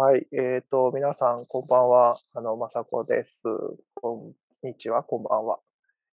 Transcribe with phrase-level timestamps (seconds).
[0.00, 0.28] はい。
[0.30, 2.16] えっ、ー、と、皆さん、こんばんは。
[2.32, 3.42] あの、まさこです。
[3.94, 4.32] こ
[4.62, 5.58] んにちは、こんばんは。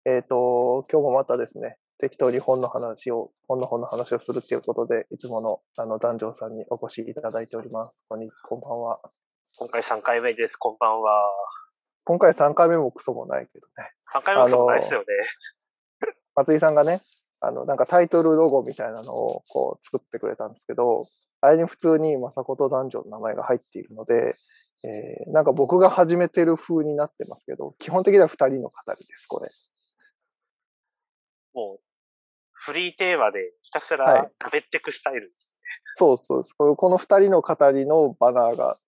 [0.06, 8.06] えっ、ー、と、今日もまたですね、適当に本の話を、本の本の話をするっていうことで、いつもの、あの、男女さんにお越しいただいております。
[8.08, 9.00] こんに、こんばんは。
[9.58, 10.56] 今回3回目です。
[10.56, 11.30] こんばんは。
[12.04, 13.90] 今回3回目もクソもないけどね。
[14.14, 15.06] 3回目もクソもないですよね。
[16.34, 17.02] 松井さんがね、
[17.40, 21.04] あの、なんかタイトルロゴみたいなのをこう作ってくれたんですけど、
[21.44, 24.34] あれに普通に雅子男女の名前が入っているので、
[24.84, 29.50] えー、なんか僕が始めてる風になってますけど、基本的には二人の語りです、これ。
[31.52, 31.80] もう、
[32.52, 35.68] フリーテーマでひたすら食べていくスタイルですね。
[36.06, 36.54] はい、そうそうです。
[36.54, 38.78] この二人の語りのバナーが、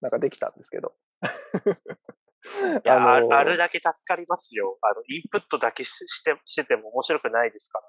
[0.00, 0.94] なんかできたんですけど。
[1.22, 4.78] いや あのー、あるだけ助かりますよ。
[4.82, 7.84] あの、インプットだけしてしてても面白くないですから。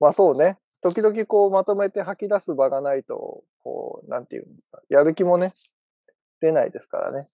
[0.00, 0.58] まあそうね。
[0.84, 5.54] 時々こうまとめて吐き出す場がないと、こう、なんていうんですか、やる気もね、
[6.42, 7.26] 出ないですからね。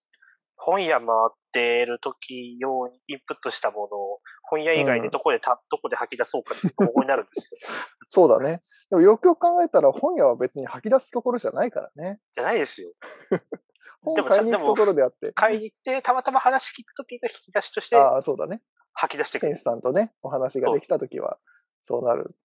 [0.55, 7.59] 本屋回ってる時用にインプットしたものを本屋以外でどこでた、うん、どこで吐き出そうかってここになるんですよ。
[8.07, 8.61] そうだね。
[8.89, 12.21] でもよくよく考えたら本屋は別に吐き出すところじゃないからね。
[12.33, 12.93] じゃないですよ。
[14.01, 15.33] 本買いに行くところであって。
[15.33, 18.61] 買いに行って、たまたま話聞くときが引き出しとして、ああ、そうだね。
[18.93, 19.51] 吐き出してくる。
[19.51, 21.37] ケンスさんとね、お話ができたときは、
[21.83, 22.35] そうなる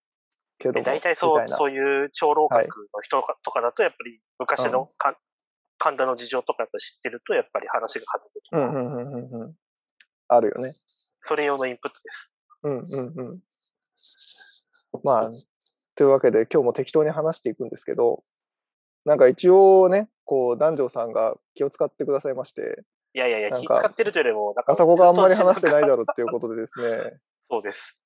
[0.59, 2.67] けど大体そう、そういう長老閣の
[3.03, 5.17] 人とかだと、やっぱり昔のか、うん、
[5.79, 8.59] 神田の事情とかやっぱ知ってると、やっぱり話が弾むとか。
[8.59, 9.55] うんうんうんうん。
[10.29, 10.73] あるよね。
[11.21, 12.33] それ用のインプットです。
[12.63, 13.43] うんうんうん。
[15.05, 15.31] まあ、
[15.95, 18.25] というわけで今日も適当に話していくんですけど、
[19.05, 22.83] なんか一応ね、こう、男女さんが気を使ってくださいまして。
[23.15, 24.73] いやいやいや、気使ってるというよりも、なんか。
[24.73, 27.19] あそこがあんまり話してないだろうっていうことでですね。
[27.49, 27.99] そうです。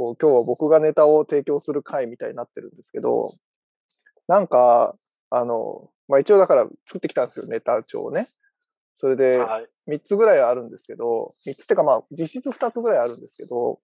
[0.00, 3.34] こう、今日は僕がネタを提供する回みたいになってるんですけど、
[4.28, 4.96] なんか、
[5.28, 8.26] あの、まあ、一応だから作ってきたんですよ、ネタ帳をね。
[8.96, 9.40] それで、
[9.88, 13.78] 3つぐらいあるんですけど、3つってかまあ、実質2つぐらいあるんですけど、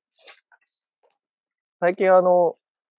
[1.81, 2.57] 最近あの、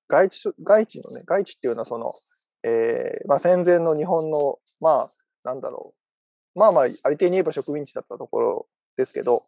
[0.07, 2.13] 外地、外地のね、外地っていうのはその、
[2.61, 5.11] えー、まあ戦前の日本の、まあ、
[5.43, 5.95] なんだろ
[6.55, 6.59] う。
[6.59, 9.43] まあまあ、ありていに言えば植民地だったところですけど、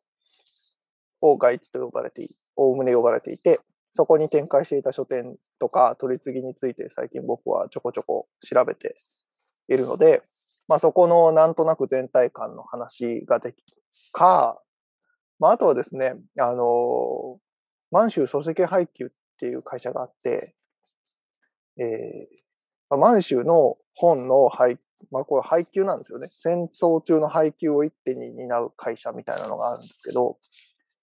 [1.21, 3.59] を外地と呼ばれておおむね呼ばれていて、
[3.93, 8.95] そこに展開していた書店とか取り次ぎについて最近僕はちょこちょこ調べて
[9.67, 10.21] いるので、
[10.67, 13.55] まあそこのなんとなく全体感の話ができ
[14.11, 14.61] か、
[15.39, 17.39] まああとはですね、あの、
[17.91, 19.09] 満州書籍配給っ
[19.39, 20.53] ていう会社があって、
[21.77, 24.77] えー、満州の本の配、
[25.11, 26.27] まあこれ配給なんですよね。
[26.29, 30.37] 戦争中の配給を一手に担う会社みたいなのがあるんですけど、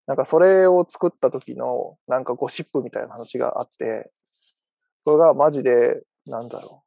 [0.06, 4.10] なんかそれを作った時のなんかゴシップみたいな話があって、
[5.04, 6.86] それがマジで、なんだろう。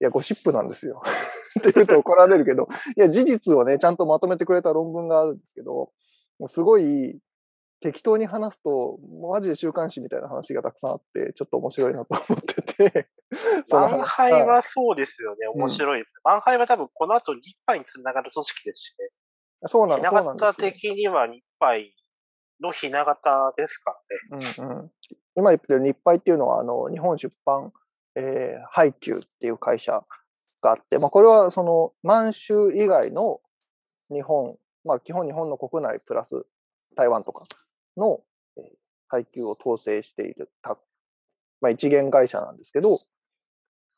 [0.00, 1.02] いや、ゴシップなんですよ。
[1.58, 5.92] って言うと怒られるけど、いや、事実をね、ちゃんとまとめてくれた論文があるんですけど、
[6.38, 7.20] もうすごい
[7.80, 8.98] 適当に話すと、
[9.30, 13.08] マジで週刊誌みたいな話がたくさんあって、ちょっと面白いなと思ってて。
[13.70, 15.46] 満杯はそうですよね。
[15.48, 16.20] 面白いです。
[16.24, 19.08] 満、杯、は多分この後日杯につながる組織ですしね。
[19.66, 20.10] そうなんです。
[20.10, 21.94] ひな形的には日杯
[22.60, 23.96] のひな形ですか
[24.30, 24.54] らね。
[24.58, 24.90] うんうん、
[25.36, 27.72] 今言ってる日配っていうのは、あの、日本出版、
[28.16, 30.04] えー、配給っていう会社
[30.62, 33.40] があって、まあ、これはその満州以外の
[34.10, 36.46] 日本、まあ、基本日本の国内プラス
[36.96, 37.44] 台湾とか
[37.96, 38.20] の、
[38.56, 38.64] えー、
[39.08, 40.50] 配給を統制している、
[41.60, 42.98] まあ、一元会社なんですけど、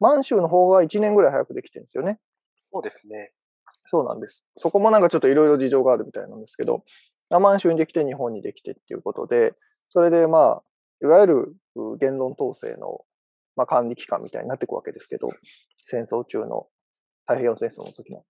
[0.00, 2.18] 満州の方が1年ぐらい早くできてるんですよね。
[2.72, 3.32] そうですね。
[3.90, 4.44] そうなんです。
[4.56, 6.84] そこもなんかちょっといろいろ事情があるみたいなんですけど、
[7.30, 9.54] 満州にできて日本にできてっていうことで、
[9.88, 10.62] それでまあ、
[11.02, 11.56] いわゆる
[11.98, 13.00] 言論統制の、
[13.56, 15.28] まあ、管理機関みたいになっていくわけですけど、
[15.84, 16.66] 戦争中の、
[17.26, 18.24] 太平洋戦争の時の。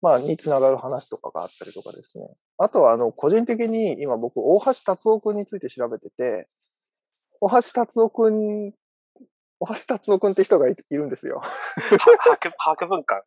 [0.00, 2.26] まあ、につながる話とかがあったりとかですね。
[2.58, 6.48] あとは、あの、個人的に今僕、大橋達夫君について調べてて、
[7.40, 8.72] 大橋達夫君、
[9.60, 11.42] 大橋達夫君って人がいるんですよ。
[12.18, 13.22] 博博文館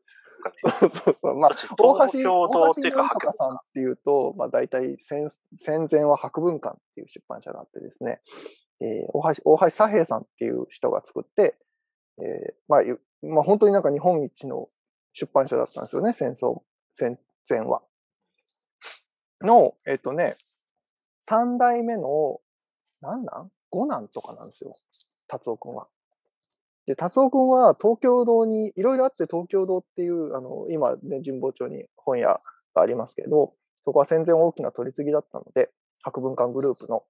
[0.46, 0.56] かね。
[0.80, 1.36] そうそうそう。
[1.36, 8.22] まあ、大橋、大橋博さんっていうと、まあ大体戦戦前は博文館っていう出版社があってですね、
[8.82, 11.58] えー、大橋、大橋左平さんっていう人が作って、
[12.20, 12.82] えー、まあ、
[13.22, 14.70] まあ本当になんか日本一の
[15.14, 16.62] 出版社だったんですよね、戦争、
[16.94, 17.20] 戦
[17.50, 17.82] 前は。
[19.42, 20.36] の、えっ、ー、とね、
[21.22, 22.40] 三代目の、
[23.02, 24.76] 何なん五男とかなんですよ。
[25.28, 25.88] 達夫くんは。
[26.88, 32.40] で、達夫君は東京堂に、いろいろあって東京堂っていう、あの、今ね、神保町に本屋
[32.76, 33.54] がありますけど、
[33.86, 35.72] そこは戦前大きな取り次ぎだったので、
[36.02, 37.04] 博文館グループの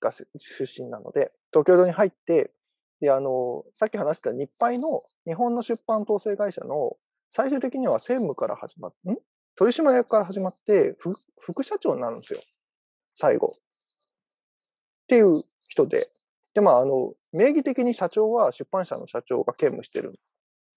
[0.00, 0.26] が出
[0.66, 2.50] 身なので、東京堂に入って、
[3.00, 6.96] で、あの、さっき話した日配の日本の出版統制会社の
[7.30, 9.16] 最終的には専務から始まって、ん？
[9.54, 10.96] 取締役から始まって
[11.40, 12.40] 副社長になるんですよ。
[13.14, 13.52] 最後。
[13.54, 13.56] っ
[15.08, 16.06] ていう人で。
[16.54, 20.18] で、まあ、あの、名義的に社長は出版社の社長が兼務してる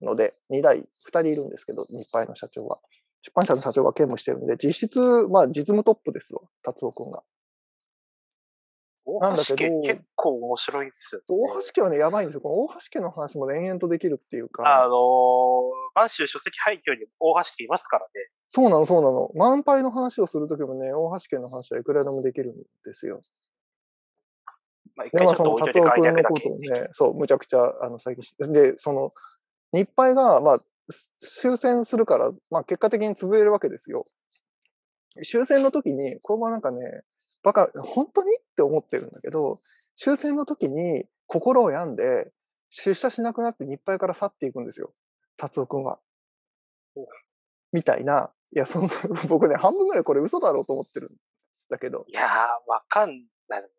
[0.02, 2.80] ので、2代、2人いるんですけど、日配の社長は。
[3.22, 7.24] 出版社の社長が兼務してるんで、実質、まあ、実務トップですわ、達夫君が。
[9.20, 11.26] なんだけど、結構面白いですよ、ね。
[11.28, 12.42] 大橋家はね、やばいんですよ。
[12.42, 14.64] この大橋家の話も延々とできるっていうか。
[14.64, 14.92] あのー、
[15.94, 18.12] 満州書籍廃墟に大橋家いますからね。
[18.50, 19.32] そうなの、そうなの。
[19.36, 23.22] 満杯の話をするときもね、大橋家の話はいくらでもできるんですよ。
[24.96, 29.12] まあ、一回ちょっと置いといて達夫君のことをね、そう、むちゃくちゃ、あの、最近、で、その、
[29.74, 30.60] 日配が、まあ、
[31.20, 34.06] 終戦するから、まあ、結果的に潰れるわけですよ。
[35.24, 37.04] 終戦の時に、これもなんかね、
[37.44, 39.60] バカ、本当にって思ってるんだけど、
[39.96, 42.32] 終戦の時に心を病んで、
[42.70, 44.94] 出社しなくなって日配から去っていくんですよ。
[45.38, 46.00] 達夫くんは。
[47.72, 48.32] みたいな。
[48.54, 48.90] いや、そんな、
[49.28, 51.16] 僕ね、半分ぐらいこれ嘘だろうと思ってるん
[51.70, 52.06] だけど。
[52.08, 52.28] いやー、
[52.68, 53.10] わかん
[53.48, 53.70] ない。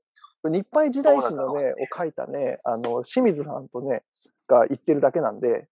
[0.48, 4.02] 日配時代史のね、を書いたね、あの、清水さんとね、
[4.48, 5.68] が言ってるだけなんで、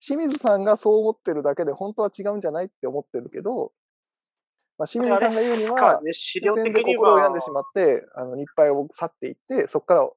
[0.00, 3.72] 清水さんがそう思ってるだけで本当は違うんじゃないって思ってるけど、
[4.78, 10.10] まあ、清水さんが言うには、ね、資料的に心を病んでしまって、あの、日配を去っていって、そこから、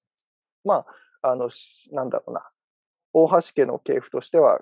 [0.65, 0.85] ま
[1.21, 1.49] あ、あの、
[1.91, 2.49] なんだろうな、
[3.13, 4.61] 大橋家の系譜としては、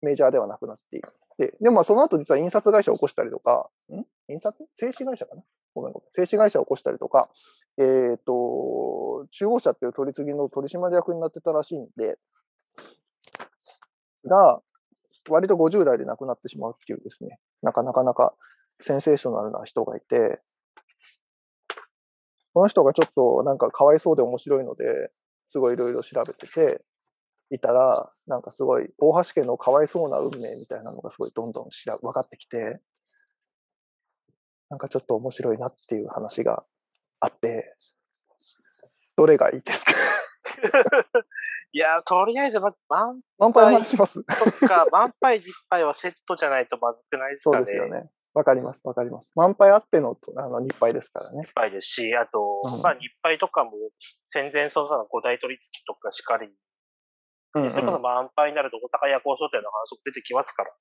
[0.00, 1.02] メジャーではなくなっていっ
[1.36, 5.42] て、でもその後実は印刷会社を起こしたりとか、ん印刷製紙会社かな
[5.74, 6.26] ごめんごめん。
[6.26, 7.30] 製紙会社を起こしたりとか、
[7.78, 12.18] えっ、ー、と、中央社っていう取り次ぎの取締役になってたらしいんで、
[14.24, 14.60] が、
[15.28, 18.34] 割と50代で亡くなってしまうっていうですね、なかなかなか
[18.80, 20.40] センセーショナルな人がいて、
[22.54, 25.10] この人がちょっとなんかかわいそうで面白いので、
[25.48, 26.82] すごいいろいろ調べてて、
[27.50, 32.80] いたら、なんかすごい、大橋家のかわいそうな運命みたいなのがすごいどんどん分かってきて、
[34.70, 36.64] なんかちょっと面白いなっていう話が
[37.20, 37.74] あって、
[39.16, 39.92] どれがいいですか？
[41.72, 44.14] いや、とりあえずまず満満杯の話します？
[44.14, 44.24] そっ
[44.68, 47.56] か、満杯実杯はセットじゃないとまずくないですかね。
[47.58, 48.10] そうですよね。
[48.34, 49.32] わかります、わかります。
[49.34, 51.42] 満杯あってのあの日杯ですからね。
[51.44, 53.72] 日杯ですし、あと、うん、まあ日杯とかも
[54.26, 56.48] 戦前その五大取り付きとかしかり、
[57.54, 60.72] うん、うん、それこそ満杯になると大阪夜行商店の話も出てきますから。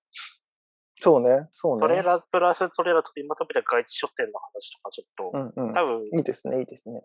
[0.97, 1.81] そうね、そうね。
[1.81, 7.03] それらプラス、それらと今止めた外地書店の話とかちょっと、うんうん、多分、いいですね、いいですね。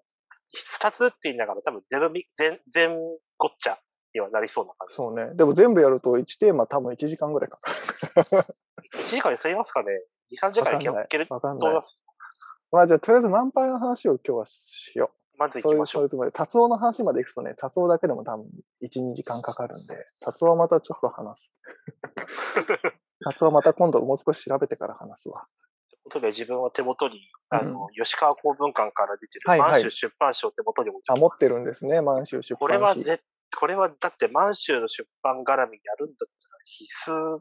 [0.53, 2.99] 二つって言いながら多分全部、全、全
[3.39, 3.79] ごっちゃ
[4.15, 4.95] にはなりそうな感じ。
[4.95, 5.35] そうね。
[5.35, 7.77] でも全部やると1テーマ多分1時間ぐらいかかる。
[8.95, 9.89] 1時間で済みますかね
[10.33, 12.03] ?2、3時間いけると思います。
[12.71, 15.39] まあじゃあとりあえず満杯の話を今日はしよう。
[15.39, 16.01] まず行きましょう。
[16.01, 18.47] そういうつもりで、達夫の話まで行くとね、達夫だけでも多分
[18.83, 21.55] 1、2時間かかるんで、達夫はまたちょっと話す。
[23.25, 25.47] 達夫はまた今度もう少し調べてから話すわ。
[25.89, 31.19] ということで自分は手元に、あの、吉川公文館から出てる満州出版社を手元に持ってます。
[31.19, 32.57] あ、持ってるんですね、満州出版社。
[32.57, 33.21] これはぜ、
[33.59, 37.41] これはだって満州の出版絡みやるんだったら必須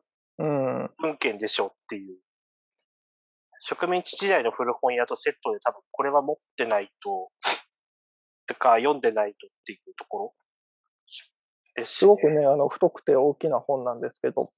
[1.00, 2.18] 文献でしょっていう。
[3.64, 7.30] 植民地時代の古本屋とセットで多分これは持ってないと、
[8.48, 10.34] とか読んでないとっていうところ
[11.76, 14.50] です、ね、すごくね、あの、太くて大きな本なんですけど、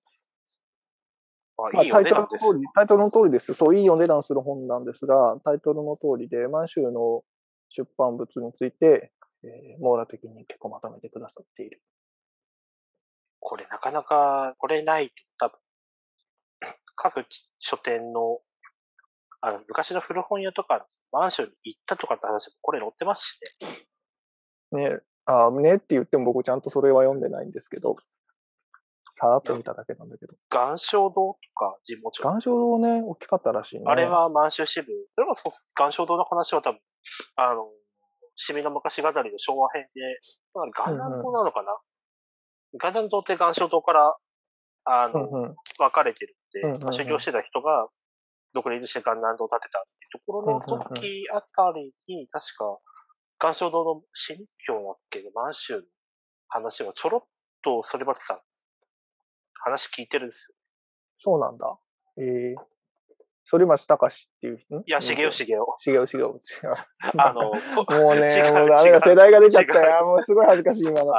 [1.71, 3.53] まあ、いいタイトルの通り、タイトルの通りです。
[3.53, 7.23] そう、いいお値段する本なんですが、タイトルの通りで、満州の
[7.69, 9.11] 出版物について、
[9.43, 11.81] えー、網羅的に結構まとめてくださっている。
[13.39, 17.25] これなかなか、これないと多分、 各
[17.59, 18.39] 書店の、
[19.41, 23.39] あの、昔の古本屋とか、マンションに行ったとかって話もこれ載ってますし
[24.71, 24.89] ね。
[24.89, 27.97] ね、あねって言っても僕ちゃんとそれは読んでないんですけど、
[29.15, 30.33] さーっと見ただけなんだけど。
[30.51, 33.83] 岩礁堂とか地元岩礁堂ね、大きかったらしいね。
[33.85, 34.87] あれは満州支部。
[35.15, 35.35] それも
[35.79, 36.79] 岩礁堂の話は多分、
[37.35, 37.69] あの、
[38.35, 40.01] シミの昔語りの昭和編で、
[40.55, 41.77] 元南島なのかな、
[42.73, 44.15] 元南島って岩礁島から、
[44.85, 47.87] あの、うんうん、分かれてるって、うんうんうん、修行してた人が
[48.53, 52.79] 独立して元南島を建てたっていうところの時あたりに、確か、
[53.43, 55.81] 岩礁堂の新教だっけ満州の
[56.47, 57.21] 話はちょろっ
[57.63, 58.39] と、そればつさん、
[59.63, 60.55] 話聞いてるんですよ。
[61.19, 61.77] そうなんだ。
[62.17, 62.55] ええー、
[63.45, 64.75] 反町隆史っていう人？
[64.77, 65.59] いや、茂雄茂雄。
[65.77, 66.39] 茂雄茂雄。
[67.17, 67.51] あの、
[68.01, 70.05] もうね、 もうダメだ、世代が出ちゃったよ。
[70.05, 71.13] もうすごい恥ずかしい、今の。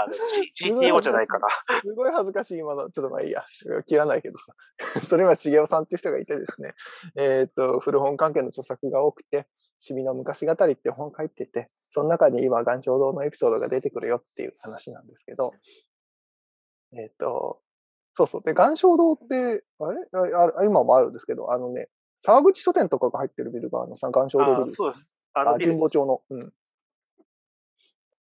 [0.60, 1.48] GTO じゃないかな。
[1.82, 2.90] すごい恥ずかしい、今の。
[2.90, 3.44] ちょっとまあいいや。
[3.86, 4.54] 切らないけどさ。
[5.10, 6.72] 反町茂雄さんっていう人がいてですね、
[7.16, 9.46] えっ、と、古本関係の著作が多くて、
[9.80, 15.52] シミの昔語りって本書いてて、その中に今、岩頂堂のエピソードが出てくるよっていう話なんですけど、
[16.96, 17.60] えっ、と、
[18.14, 18.42] そうそう。
[18.42, 19.98] で、岩礁堂って、あれ？
[20.58, 21.88] あ今もあるんですけど、あのね、
[22.24, 24.74] 沢口書店とかが入ってるビルが、あの、岩礁堂ビル。
[24.74, 25.12] そうです。
[25.34, 26.22] あの神保町の。
[26.30, 26.52] うん。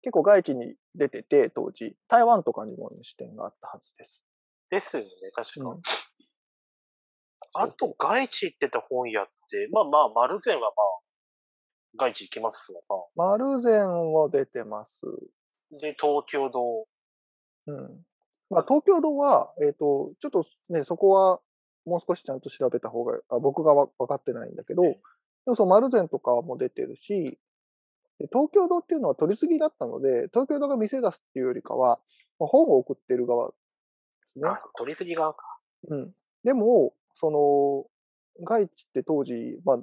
[0.03, 4.25] 結構外地に出てて、当時、台湾とかにも、支店があったはずです。
[4.71, 5.71] ですよね、確か。
[5.71, 5.81] うん、
[7.55, 10.75] あと、外地行ってた本屋って、まあまあ、丸善はまあ、
[11.97, 13.05] 外地行きますわな。
[13.17, 15.01] 丸善は出てます。
[15.71, 16.87] で、東京堂。
[17.67, 18.07] うん。
[18.51, 21.41] まあ、東京堂は、えっ、ー、と、ちょっとね、そこは
[21.87, 24.99] もう少しちゃんと調べた方が、あ僕が分かってないんだけど、で
[25.47, 27.39] もその丸善とかも出てるし、
[28.33, 32.01] 東京堂っていうのは取り次ぎだったので、東京堂が店出すっていうよりかは、
[32.39, 33.55] 本を送ってる側で
[34.35, 34.51] すね。
[34.77, 35.59] 取り次ぎ側か。
[35.89, 36.13] うん。
[36.45, 39.33] でも、その、外地って当時、
[39.65, 39.79] まあ、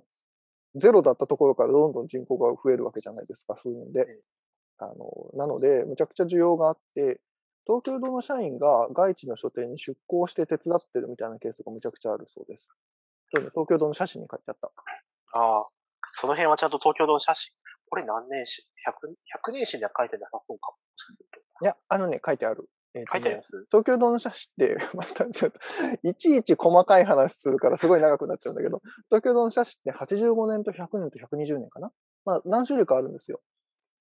[0.75, 4.05] ゼロだったところからどんどん人口が増えるわけじゃないですか、そういうんで。
[4.77, 4.95] あの、
[5.33, 7.19] なので、むちゃくちゃ需要があって、
[7.67, 12.67] 東京堂の社員が外地の書店に出向して手伝ってるみたいなケースがむちゃくちゃあるそうです。
[13.31, 14.71] 東京堂の写真に書いてあった。
[15.33, 15.67] ああ、
[16.13, 17.53] その辺はちゃんと東京堂の写真。
[17.89, 19.09] これ何年史 ?100、
[19.49, 20.77] 100年史では書いてなさそうかも。
[21.61, 22.69] いや、あのね、書いてある。
[22.93, 23.65] えーね、書いてあります？
[23.69, 25.59] 東京堂の写真って、 またちょっと、
[26.07, 31.91] いちいち細かい話するからすごい長くなっちゃうんだけど、東京堂の写真って85年と100年と120年かな？
[32.25, 33.41] まあ何種類かあるんですよ。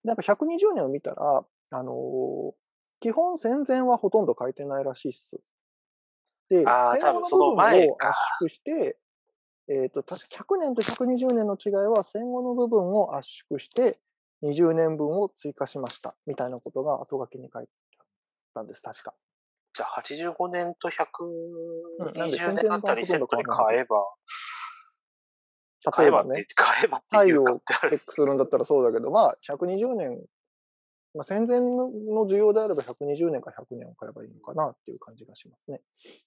[0.04, 2.54] なんか120年を見たら、あのー、
[3.00, 5.38] 基本戦前はほとんど書いてないらしいっす。
[6.48, 8.96] で、戦後の部分を圧縮して、
[9.68, 13.98] えっ、ー、と、確か100年と120年の違いは戦後の部分を圧縮して、
[14.42, 16.14] 20年分を追加しました。
[16.26, 18.06] みたいなことが後書きに書いてあっ
[18.54, 19.14] たんです、確か。
[19.74, 24.06] じゃあ、85年と120年あたりセットに買えば、
[25.98, 30.24] 例えばね、買えば太陽をチェックするんだったらそうだけど、まあ、120年
[31.16, 31.90] まあ、戦前の
[32.28, 35.80] 需要であれば120年か100年を買えばいいのかなっていう感じがしますね。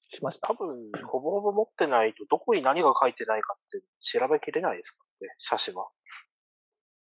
[0.10, 0.48] しました。
[0.48, 5.88] 多分、ほぼほぼ持ってないと、どこに何が書いてないかって調べきれないですからね、写真は。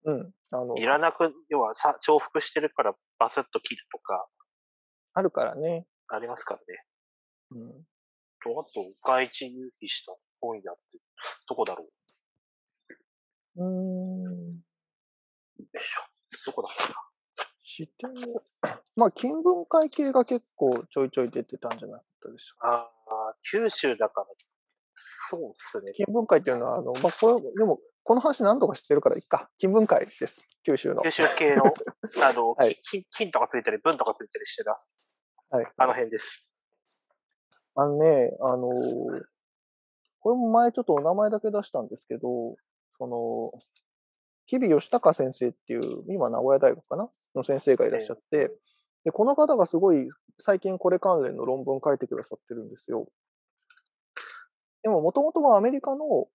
[0.05, 0.31] うん。
[0.53, 4.27] あの、いらなく、要はさ重複してるからバスッと切るとか。
[5.15, 5.87] あるからね。
[6.09, 6.85] ありますからね。
[7.51, 7.85] うん。
[8.43, 10.99] と、あと、外地入費した本屋って、
[11.49, 11.87] どこだろ
[13.57, 14.65] ううーん。
[15.59, 16.03] よいしょ。
[16.47, 17.14] どこだったかな。
[17.75, 18.13] 視点
[18.95, 22.69] まあ、金文会系が結構ちょいちょい出てたんじゃなかったでしょうか？
[22.69, 24.27] ああ、九州だから、
[25.29, 25.93] そうっすね。
[25.95, 29.51] 金文会っていうのは、あの、まあ、これ、でも、この話何度かしてるからいっか。
[29.59, 30.47] 金文会です。
[30.65, 31.03] 九州の。
[31.03, 31.65] 九州系の、
[32.23, 34.95] あの、はい、金金とかついたり、文とかついたりしてます。
[35.51, 35.73] はい。
[35.77, 36.49] あの辺です。
[37.75, 39.23] あのね、あのー、
[40.21, 42.55] これも前ちょっとお名前だけ出したんですけど、
[42.99, 43.53] その、
[44.47, 47.11] 日々吉高先生っていう、今名古屋大学かな？
[47.35, 48.51] の先生がいらっしゃって、
[49.05, 50.09] で、この方がすごい
[50.41, 53.07] 最近これ関連の論文書いてくださってるんですよ。
[54.83, 56.29] でも、もともとはアメリカの、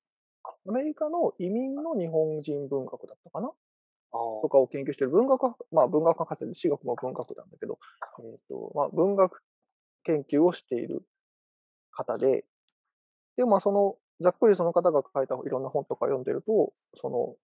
[0.67, 3.51] アメリカの移民の日本人文学だったかな？
[4.11, 5.11] とかを研究してる。
[5.11, 7.77] 文学、まあ文学博士で、私学も文学なんだけど、
[8.23, 9.41] えっ、ー、と、まあ文学
[10.03, 11.03] 研究をしている
[11.91, 12.45] 方で、
[13.37, 17.35] で、まあその、ざっくりその方が書いたいろんな本とか読んでると、その、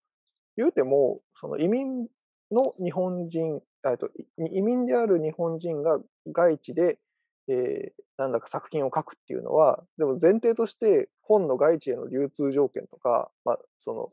[0.57, 2.07] 言うても、その移民
[2.51, 3.61] の日本人、
[3.99, 5.99] と移民である日本人が
[6.31, 6.97] 外地で、
[7.47, 14.09] えー、なんだか作品を書くっていうのは、でも前提として本の外地への流通条件とか、まあ、その、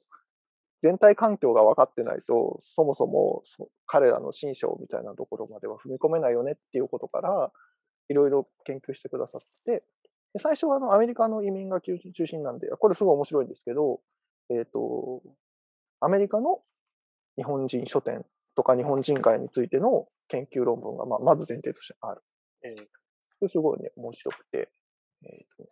[0.83, 7.53] 全体環境が分かってないと、そもそもそ彼らの新章みたいなところまでは踏み込めないよねっていうことから、
[8.09, 9.85] いろいろ研究してくださって、
[10.35, 11.97] で最初はあのアメリカの移民が中
[12.27, 14.01] 心なんで、これすごい面白いんですけど、
[14.51, 15.23] えっ、ー、と、
[16.01, 16.61] アメリカの
[17.37, 18.25] 日本人書店
[18.55, 22.23] とか日本人会についての研究論文が、まあ、まず前提としてある。
[22.65, 22.77] えー、
[23.39, 24.71] それすごいね、面白くて、
[25.25, 25.69] えーとね、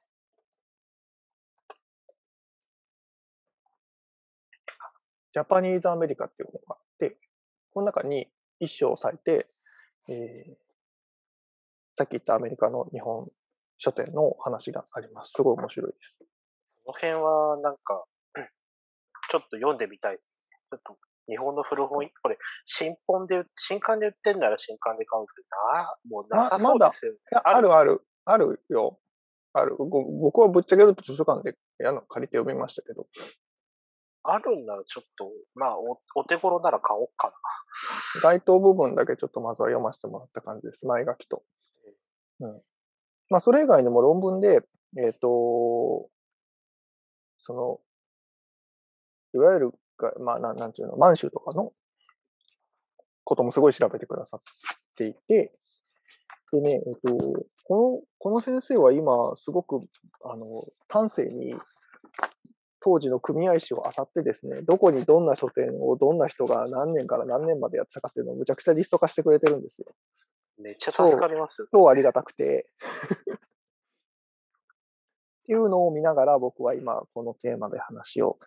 [5.33, 7.17] ジャパニーズアメリカっていう本があって、
[7.73, 9.47] この中に一章を割いて、
[10.09, 10.55] えー、
[11.97, 13.31] さっき言ったアメリカの日本
[13.79, 15.33] 書店の話があります。
[15.37, 16.25] すごい面白いです。
[16.85, 18.05] この辺はなんか、
[19.31, 20.43] ちょっと読んでみたいです。
[20.71, 20.99] ちょっと
[21.30, 28.99] 日本の古本、これ、新本で、新刊で売ってんなら新刊で買うんですけど、な、もうなさそうですよ、ねま、あるある、あるよ。
[29.52, 29.76] ある。
[29.78, 33.06] 僕はぶっちゃけると図書館でやの借りて読みましたけど。
[34.22, 37.34] あるんならちょっと、まあお、お手頃なら買おうかな。
[38.22, 40.87] 該当部分だけちょっとまずは読ませてもらった感じです。
[40.87, 41.42] 前書きと。
[42.40, 42.62] うん。
[43.30, 44.62] まあ、それ以外にも論文で、
[44.99, 46.08] えっ、ー、と、
[47.38, 47.80] その、
[49.34, 51.73] いわゆるが、まあ、なん、なんていうの、満州とかの
[53.25, 54.40] こともすごい調べてくださっ
[54.97, 55.52] ていて、
[56.52, 59.80] でね、えっと、この、この先生は今、すごく、
[60.25, 61.54] あの、端正に、
[62.83, 69.87] 当時の組合誌を漁ってですね、どこにどんな書店をどんな人が何年から何年までやってたかっていうのをむちゃくちゃリスト化してくれてるんですよ。
[70.59, 71.69] めっちゃ助かりますよ。
[71.71, 72.71] 超ありがたくて。
[75.45, 78.38] っていうのを見ながら僕は今このテーマで話を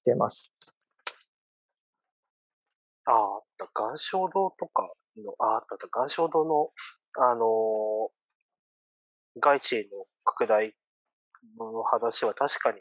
[0.00, 0.50] してます。
[3.04, 3.40] ああ。
[3.78, 5.76] 岩礁堂とかの、ああった。
[5.94, 6.70] 岩礁堂の、
[7.18, 10.74] あのー、外地への拡大
[11.58, 12.80] の話は確かに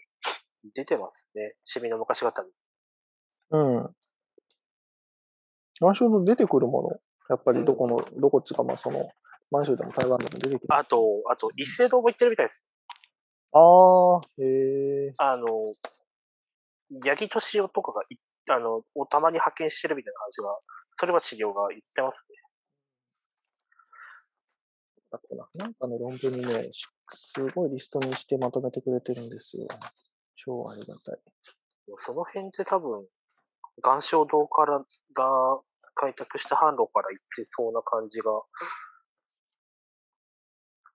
[0.74, 1.56] 出てますね。
[1.66, 2.34] シミの昔語に。
[3.52, 3.96] うん。
[5.82, 6.90] 岩礁堂出てくるもの？
[7.30, 9.10] やっぱりどこの、うん、どこっちか、まあその、
[9.52, 12.66] 満州でも台湾でも出てきてあと、あと、一斉堂も行ってるみたいです。
[13.52, 15.14] ああ、へえ。
[15.18, 15.48] あの、
[17.04, 18.04] 八木敏夫とかが
[18.56, 20.60] あの、をたまに派遣してるみたいな話が、
[20.98, 22.36] それは資料が言ってますね。
[25.12, 25.48] だったな。
[25.56, 26.70] なんかの論文にね、
[27.12, 29.68] すごいリストにしてまとめてくれてるんですよ。
[30.36, 31.20] 超ありがたい。
[31.98, 33.06] その辺って多分、
[33.84, 34.80] 岩礁堂から
[35.14, 35.62] が
[35.96, 38.32] 開拓した販路から行ってそうな感じが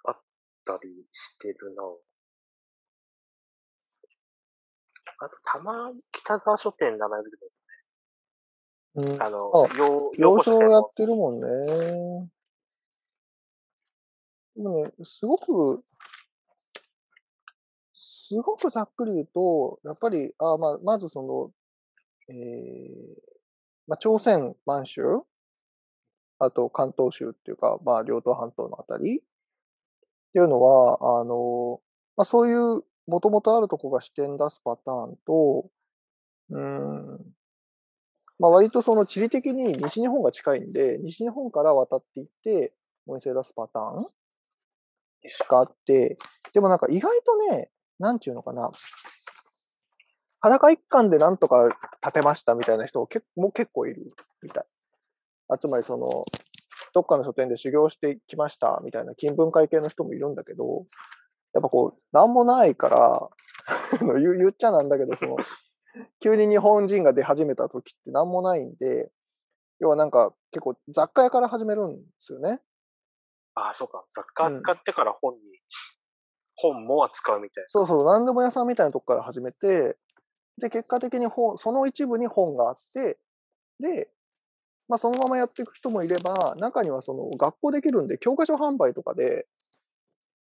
[0.05, 0.21] あっ
[0.65, 1.83] たりしてるな。
[5.25, 7.37] あと、たまに北沢書店名前出て
[8.95, 9.15] ますね。
[9.15, 9.23] うん。
[9.23, 9.53] あの、
[10.17, 12.31] 洋書やってるもんね。
[14.57, 15.85] でもね、すごく、
[17.93, 21.53] すごくざっくり言うと、やっぱり、あまあ、まずその、
[22.29, 22.37] えー、
[23.87, 25.03] まあ、朝鮮、満州、
[26.39, 29.19] あと関東州っていうか、まあ、両東半島のあたり？
[29.19, 29.23] っ
[30.33, 31.81] ていうのは、あの、
[32.17, 35.67] まあ、そういうもともとあるとこが視点出すパターンと、
[36.51, 37.21] うん、
[38.39, 42.73] まあ割とその地理的に西日本が近いんで、西日本から渡っていって、
[43.07, 44.07] お店出すパターン
[45.49, 46.19] があって、
[46.53, 48.71] でもなんか意外とね、なんちゅうのかな、
[50.41, 54.13] 裸一貫でなんとか建てましたみたいな人も結も結構いる
[54.43, 54.65] みたい。
[55.49, 56.25] あつまりその、
[56.95, 60.85] どっかの書店で修行してきましたみたいな金文会系の人もいるんだけど、
[61.55, 63.31] やっぱこう、なんもないから
[64.19, 65.37] 言言っちゃなんだけど、その、
[66.21, 69.11] 急に日本人が出始めた時ってなんもないんで、
[69.81, 72.61] 要はなんか結構雑貨屋から始めるんですよね。
[73.55, 74.05] ああ、そうか。
[74.11, 75.45] 雑貨扱ってから本に、うん、
[76.57, 77.69] 本も扱うみたいな。
[77.71, 79.97] そうそう、なんでも屋さんみたいなとこから始めて、
[80.59, 83.19] で、結果的に本、その一部に本があって、
[83.81, 84.09] で、
[84.89, 89.47] まあそのままやっていく人もいれば、中にはその学校できるんで、教科書販売とかで、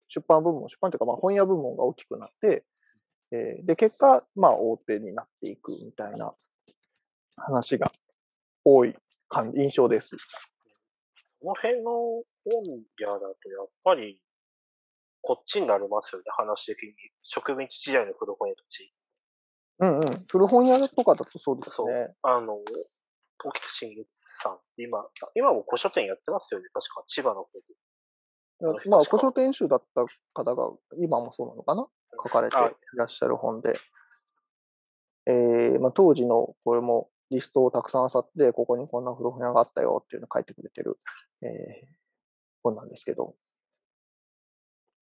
[0.09, 2.65] 出版部門、出版というか、まあ、本屋部門が大きくなって、
[3.33, 6.33] えー、で、結果、まあ、大手になっていくみたいな
[7.37, 7.91] 話が
[8.65, 8.95] 多い
[9.29, 10.17] 感印象です。
[11.41, 12.25] この辺の本
[12.99, 14.21] 屋だと、やっぱり、
[15.21, 16.95] こっちになりますよね、話的に。
[17.23, 18.93] 植民地時代の古本屋たち。
[19.81, 20.03] うんうん。
[20.31, 22.15] 古本屋とかだとそうですね。
[22.23, 22.61] あの、
[23.45, 24.07] 沖田新月
[24.43, 27.65] さん、今、今も古書店やってますよね、確か、千葉の方で。
[28.89, 31.87] まあ、古書店主だった方が、今もそうなのかな？
[32.23, 32.59] 書かれてい
[32.97, 33.77] らっしゃる本で。
[35.27, 40.99] えー、まあ、当時の、これもリストをたくさん漁って、ここにこんな古本屋があったよっていうのを書いてくれてる、
[41.43, 41.51] えー、
[42.63, 43.35] 本なんですけど。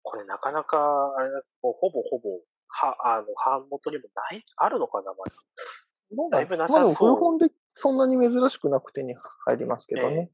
[0.04, 6.38] これなかなか、あれです、ほぼほぼ、は、あの、版元にもない、あるのかな、まだ。
[6.38, 6.84] だいぶなさそう。
[6.86, 10.32] まあ、古本でそんなに珍しくなくてに入りますけどね。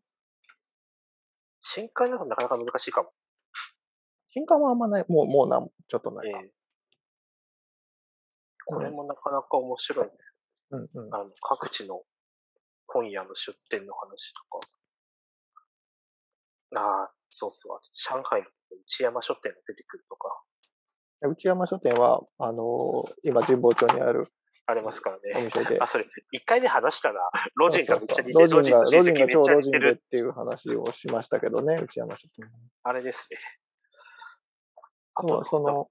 [1.76, 3.10] 新刊だとなかなか難しいかも。
[4.30, 5.06] 新刊はあんまない。
[5.10, 6.40] もう、もうなん、ちょっとないか。
[6.40, 6.50] えー、
[8.66, 10.34] これもなかなか面白いです。
[10.72, 12.02] うんうん、あの各地の
[12.88, 14.34] 本屋の出店の話
[16.72, 16.80] とか。
[16.80, 17.80] ああ、そうそう。
[17.92, 18.48] 上海の
[18.88, 20.30] 内山書店が出てくるとか。
[21.24, 24.30] 内山書店は、あのー、今神保町にある
[24.68, 25.50] ありますからね。
[25.80, 32.32] あ、それ、一回目話したら、 ロジンがめっちゃ似てロジンが、ロジンが超ロジンでっていう話をしましたけどね、内山さん。
[32.84, 33.38] あれですね。
[35.14, 35.90] あと、その、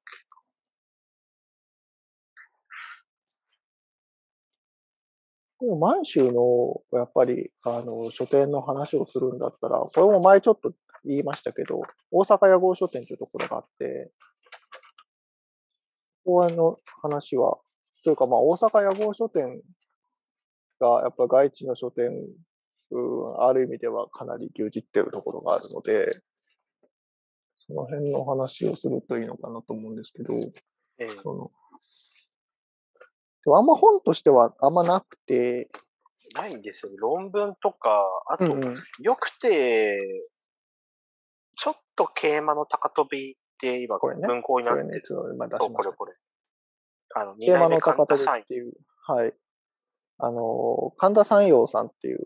[5.60, 10.72] でも満州の、やっぱり、あの、書店の話をするんだったら、これも前ちょっと
[11.04, 14.10] 言いましたけど、大阪屋号書店というところがあって、
[16.24, 17.58] ここの話は、
[18.04, 19.62] というか、まあ、大阪屋号書店
[20.78, 22.10] が、やっぱ外地の書店、
[22.90, 26.08] うん、ある意味ではかなり牛耳ってるところがあるので、
[27.56, 30.34] その辺の話をするといいのかなと思うんですけど、
[30.98, 31.50] ええ、その
[33.44, 35.70] でもあんま本としてはあんまなくて、
[36.34, 36.92] ないんですよ。
[36.96, 39.98] 論文とか、あと、うんうん、よくて、
[41.56, 45.02] ちょっと桂馬の高飛びって今、文庫になってる。
[45.06, 45.74] これね。
[45.74, 46.12] これこれ。
[47.14, 48.72] あの、桂馬の高飛びっていう、
[49.06, 49.32] はい。
[50.18, 52.18] あの、神田山陽さんっていう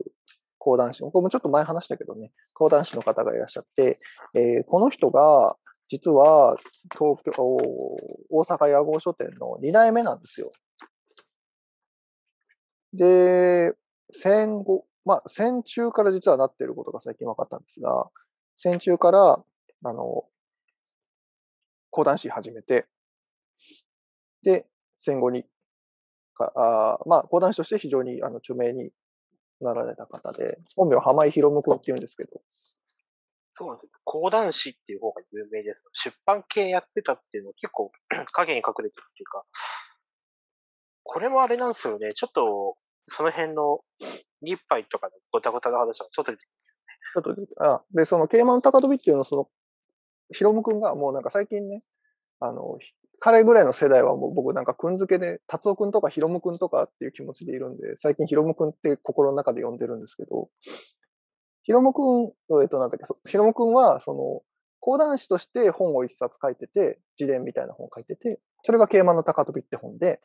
[0.58, 3.98] 講談師、これもちょっと前話したけどね、講談師の方がいらっしゃって、
[4.34, 5.56] えー、この人が、
[5.90, 6.56] 実は、
[6.92, 7.32] 東京、
[8.30, 10.50] 大阪屋号書店の2代目なんですよ。
[12.92, 13.72] で、
[14.10, 18.08] 戦後、まあ、戦中から実はなっていることが最近分かったんですが、
[18.56, 19.42] 戦中から、
[19.84, 20.24] あの、
[21.90, 22.86] 講談師始めて、
[24.42, 24.66] で、
[25.00, 25.44] 戦後に、
[26.34, 28.90] かあまあ、講談師として非常にあの著名に
[29.60, 32.40] なられた方で、本名浜井博夢君って言うんですけど。
[33.54, 33.92] そうなんです。
[34.04, 35.82] 講談師っていう方が有名です。
[35.92, 37.90] 出版系やってたっていうの結構
[38.32, 39.44] 影に隠れてるっていうか、
[41.02, 42.12] これもあれなんですよね。
[42.14, 43.80] ちょっと、その辺の
[44.42, 47.34] 日杯とかのごたごたの話はちょっと出てきますよね。
[47.34, 49.48] ちょっとあ、で、その、桂馬の高飛びっていうのは、その、
[50.30, 51.82] ヒロム君がもうなんか最近ね、
[52.40, 52.78] あの、
[53.20, 60.48] 彼ぐらいの世代はもう僕なんかくんづけで、達夫くんとかヒロムくんとかっていう気持ちでいるんで、最近ヒロムくんって心の中で呼んでるんですけど、
[61.62, 64.42] ヒロムくん、えっとなんだっけ、ヒロムくんは、その、
[64.80, 70.20] 講談師として本を一冊書いてて、自伝みたいな本を書いてて、それが桂馬の高飛びって本で、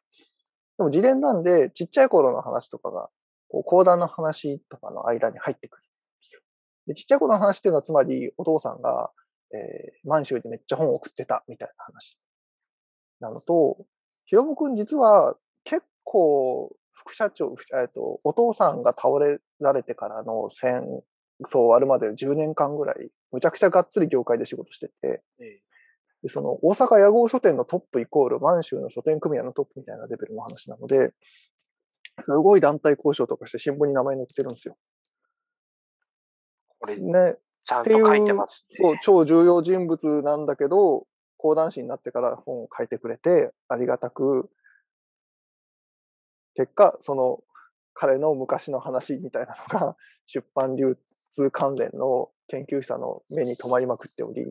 [0.78, 3.10] でも自伝なんで、ちっちゃい頃の話とかが、
[3.50, 5.90] こう、講談の話とかの間に入ってくるんで
[6.22, 6.42] すよ。
[6.88, 9.12] で、ちっちゃい頃の話っていうのは、つまり、お父さんが、
[9.54, 12.18] えー、満州でめっちゃ本を送ってた、みたいな話。
[13.24, 13.78] なのと、
[14.26, 20.84] ひろもくん実は、結構、副社長、えっと、お父さんが倒れられてからの戦
[21.42, 25.24] 争終わるまで10年間ぐらい、むちゃくちゃがっつり業界で仕事してて、
[26.22, 31.14] で、その大阪屋号書店のトップイコール満州の書店組合のトップみたいなレベルの話なので、
[32.20, 34.78] すごい団体交渉とかして新聞に名前載ってるんですよ。
[36.80, 37.38] これね。
[37.66, 41.08] ちゃんと書いてます、ね、そう、超重要人物なんだけど、
[41.44, 44.50] 講談師になってから本を書いてくれて、ありがたく、
[46.56, 47.44] 結果、その
[47.94, 50.98] 彼の昔の話みたいなのが 出版流
[51.34, 54.46] 通関連の研究者の目に留まりまくっており、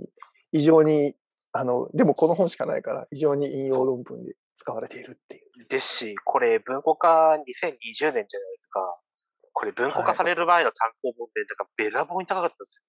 [0.52, 1.16] 異常に
[1.52, 5.68] あの、でもこの本しかないから、非常に引用論文で使われているっていう。
[5.68, 8.26] ですし、これ文庫化2020年じゃないで
[8.58, 8.98] すか。
[9.52, 12.84] これ文庫化される前の単行本で、だからべらぼうに高かったんですよ。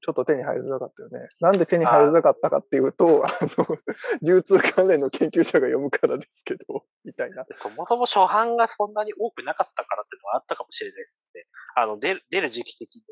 [0.00, 1.28] ちょっと手に入りづらかったよね。
[1.40, 3.66] なんで手に入りづらかったかっていうと、あの、
[4.22, 7.44] 流通関連の研究者が読むからですけど、 みたいな。
[7.54, 11.46] そもそも初版がそんなに多くなかったからっていうのはあったかもしれないですね。
[11.74, 13.02] あの、出る、出る時期的に。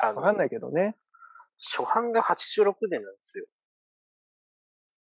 [0.00, 0.96] あの、わかんないけどね。
[1.58, 3.46] 初版が86年なんですよ。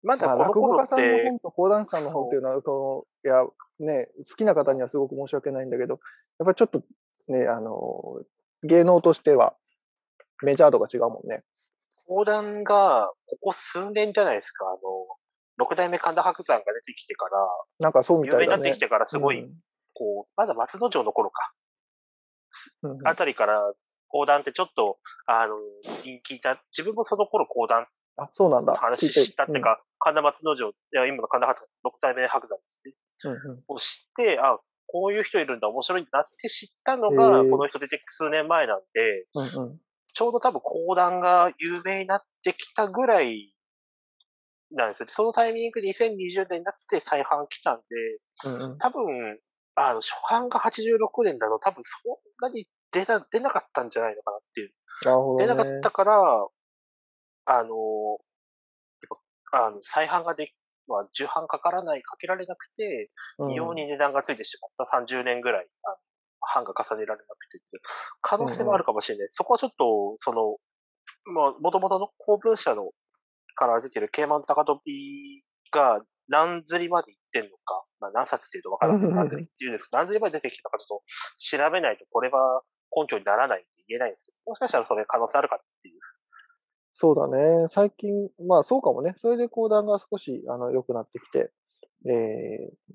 [0.03, 3.47] まだこの落語家さんの本と講談師さんの本っていうのは、その、いや、
[3.81, 6.01] ね、好きな方にはすごく申し訳ないんだけど、
[6.39, 6.83] やっぱりちょっと
[7.29, 8.23] ね、あの、
[8.63, 9.57] 芸能としては
[10.43, 11.43] メジャー度が違うもんね。
[12.07, 14.79] 講談が、ここ数年じゃないですか、あの、
[15.57, 17.31] 六代目神田伯山が出てきてから、
[17.79, 19.55] なんかそうみたいな、ね、有名になってきてからすごい、うん、
[19.95, 21.53] こう、まだ松之丞の頃か、
[22.83, 23.73] うんうん、あたりから
[24.09, 25.57] 講談ってちょっと、あの、
[26.03, 28.75] 人気だ、自分もその頃講談あ、そうなんだ。
[28.75, 32.95] 話したっていうか、神田松之丞、いや、今の神田伯山、六代目伯山ですね。
[33.25, 39.81] うんうん、を知って、あ、こういう人いるんだ、面白いんだって知ったのが、この人出て数年前なんで、うんうん、
[40.13, 43.53] ちょうど多分講談が有名になってきたぐらい
[44.73, 45.09] なんですよ。
[45.09, 47.83] そのタイミングで2020年になって再販来たんで、
[48.45, 49.39] うんうん、多分、
[49.75, 54.73] あの、初版が86年だと多分そんなに出な、出なかったんじゃないのかなっていう。
[55.05, 56.49] なるほど、ね、出なかったから、
[57.47, 57.75] あの、
[59.53, 60.53] あの再販がで
[60.91, 63.11] まあ、重版かからない、かけられなくて、
[63.53, 64.99] 異様に値段がついてしまった。
[64.99, 65.97] 30年ぐらい、あの
[66.55, 67.61] 版が重ねられなくて
[68.21, 69.25] 可能性もあるかもしれない。
[69.25, 70.57] うんうん、そこはちょっと、その、
[71.35, 72.91] まあ、もともとの公文社の
[73.55, 79.15] から出てるケーマン高飛びが何釣りまで行ってんのか、まあ、何冊っていうとわからない。
[79.15, 81.03] 何釣りっていうんですけど、何釣りまで出てきたかちょっと
[81.59, 82.63] 調べないと、これは
[82.95, 86.01] 根拠にならないって言えないんですけど、もしかしたらそれ可能性あるかっていう
[86.93, 87.69] そうだね。
[87.69, 88.11] 最近、
[88.47, 89.15] まあそうかもね。
[89.17, 91.53] それで講談が少し、あの、良くなってきて、
[92.07, 92.95] えー、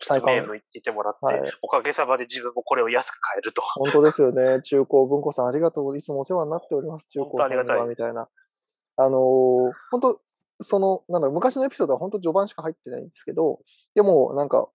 [0.00, 0.26] 最近。
[0.26, 3.62] 名言ってもらって、はい、おかげさまで自分もこれを安く買えると。
[3.62, 4.60] 本当ですよね。
[4.64, 5.96] 中高文庫さんありがとう。
[5.96, 7.06] いつもお世話になっております。
[7.08, 8.28] 中高さんは、みたいな。
[8.96, 10.20] あのー、本当
[10.62, 13.60] その、なんだ昔のエピソードは本当序盤しか入ってないんですけど、
[13.94, 14.68] でも、なんか、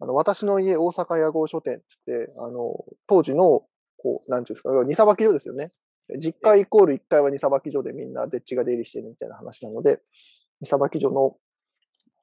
[0.00, 3.66] あの、私の家大阪屋号書店ってって、あの、当時の、
[3.98, 5.70] こう、なんていうんですか、二さばき所ですよね。
[6.18, 10.00] 実家イコール1階は二さばき所でみんなでっちが出入りしてるみたいな話なので、
[10.60, 11.36] 二さばき所の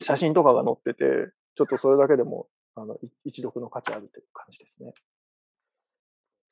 [0.01, 4.93] 写真とかが載ってて、ちょっとそれだけでも、あの、一読の価値あるという感じですね。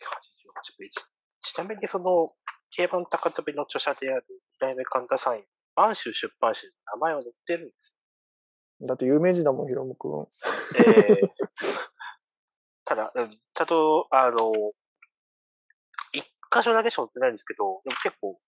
[0.02, 0.94] 88ページ。
[1.42, 2.34] ちなみにその、
[2.72, 4.26] 競馬の高飛びの著者である
[4.60, 5.44] 代目神田サイン、
[5.76, 7.94] 満州出版社に名前は載ってるんです
[8.82, 8.88] よ。
[8.88, 10.28] だって有名人だもん、ヒロム君。
[10.78, 11.30] ええー、
[12.86, 14.52] ただ、ちゃんと、あの、
[16.14, 18.40] 一箇所だけしか載ってないんですけど、でも結構、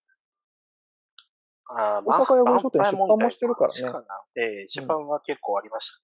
[1.78, 4.06] あ大阪屋号書店出版もしてるからね。
[4.36, 6.04] ええー、出版は結構ありましたね。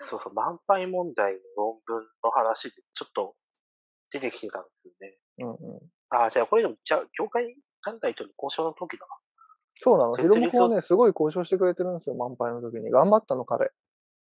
[0.00, 3.34] うん、そうそう、満杯問題の論文の話でちょっと
[4.12, 5.16] 出てきてたんですよね。
[5.38, 5.80] うんうん。
[6.10, 7.54] ああ、じゃあこれでも、じゃあ、業界
[7.84, 9.12] 団体との交渉の時だな。
[9.80, 10.16] そうなの。
[10.16, 12.90] ヒロム君はね、すごい交渉してくれてるんですよ、満杯の時に。
[12.90, 13.70] 頑張ったの、彼。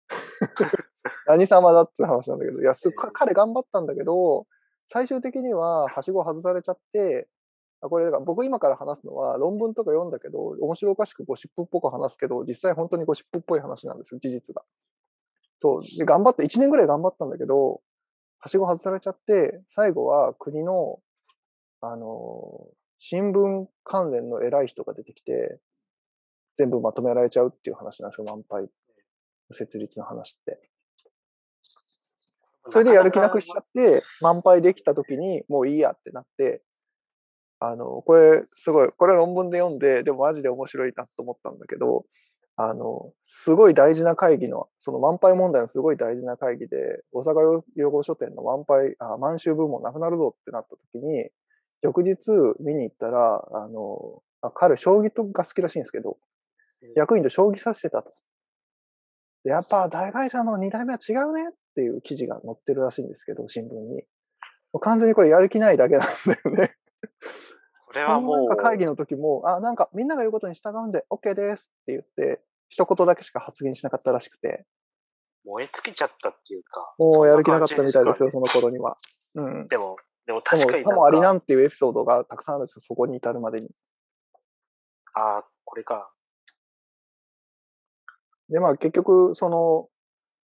[1.27, 4.47] 何様だって話なんだけど、いや、す彼頑張ったんだけど、
[4.89, 7.36] 最終的には、はしご外されちゃって、あ
[7.89, 14.63] これ、だから僕今から話すのは、論文とか読んだけど、面白おかしくゴシップっぽく話すけど、実際本当にゴシップっぽい話なんですよ、事実が。
[15.59, 15.83] そう。
[15.99, 17.81] で、頑張って、1年ぐらい頑張ったんだけど、
[18.39, 21.01] はしご外されちゃって、最後は国の、
[21.81, 22.69] あの、
[22.99, 25.61] 新聞関連の偉い人が出てきて、
[26.57, 28.69] 全部まとめられちゃうっていう話なんですよ、満杯
[29.53, 30.71] 設立の話って。
[32.71, 36.63] それでやる気なくしちゃって、満杯できた時にもういいやってなって、
[37.73, 42.05] あの、これ、すごい、これ論文で読んで、でもマジで面白いなと思ったんだけど、
[42.57, 46.77] あの、すごい大事な会議の、その満杯問題のすごい大事な会議で、
[47.13, 51.29] 大阪養護書店の満杯、あ、満州部門なくなるぞってなった時に、
[51.83, 52.17] 翌日
[52.61, 56.17] 見に行ったら、あの、あ彼、将棋とが好きらしいんですけど、
[56.95, 58.13] 役員と将棋させてたと。
[59.45, 64.05] やっぱ大会社の2代目は違うねっていう記事が載ってるらしいんですけど、新聞に。
[64.81, 66.75] 完全にこれやる気ないだけなんだよね。
[67.97, 68.57] これはもう。
[68.57, 74.67] 会議の時も、あ、なんかみんなが言うことに従うんで OK ですって言って、一言だけしか発言しなかったらしくて。
[75.45, 76.95] 燃え尽きちゃったっていうか。
[76.99, 78.99] もうやる気なかったみたいですよ、その頃には。
[79.35, 79.69] うん。
[79.69, 83.69] でも、でも確かにさもありなんていうエピソードがたくさんあるんですよ、そこに至るまでに。
[85.15, 86.11] ああ、これか。
[88.49, 89.89] で、まあ結局、その、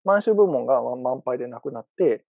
[0.04, 2.24] 満州部門が満杯でなくなって、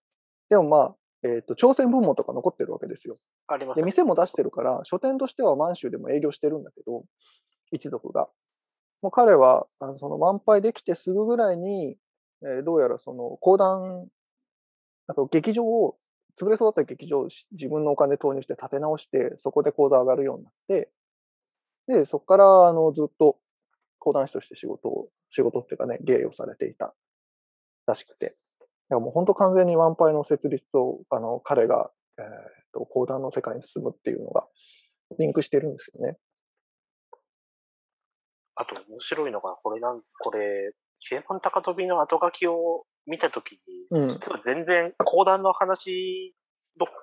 [0.48, 3.16] でもまあ、えっ、ー、と、朝鮮部門とか残ってるわけですよ。
[3.46, 7.04] あります、で、店も出してるから、書店としては満州でも営業してるんだけど、
[7.70, 8.28] 一族が。
[9.02, 11.96] もう彼は、あのその満杯できてすぐぐらいに、
[12.42, 14.08] えー、どうやらその、講談、
[15.06, 15.96] あと劇場を
[16.38, 20.90] 潰れそうだった劇場を自分のお金投入して建て直して、そこで講座上がるようになって、
[21.88, 23.38] で、そこから、あの、ずっと
[23.98, 26.94] 講談師として仕事を、仕事っていうかね、芸をされていた
[27.86, 28.36] らしくて。
[28.92, 32.28] だからもう本当完全にワンパイの設立と、あの、彼が、えっ、ー、
[32.74, 34.46] と、講談の世界に進むっていうのが、
[35.18, 36.18] リンクしてるんですよね。
[38.54, 40.14] あと面白いのが、これなんです。
[40.18, 40.74] これ、
[41.08, 43.58] ケーマン高飛びの後書きを見たときに、
[43.92, 46.34] うん、実は全然講談の話
[46.78, 47.00] の方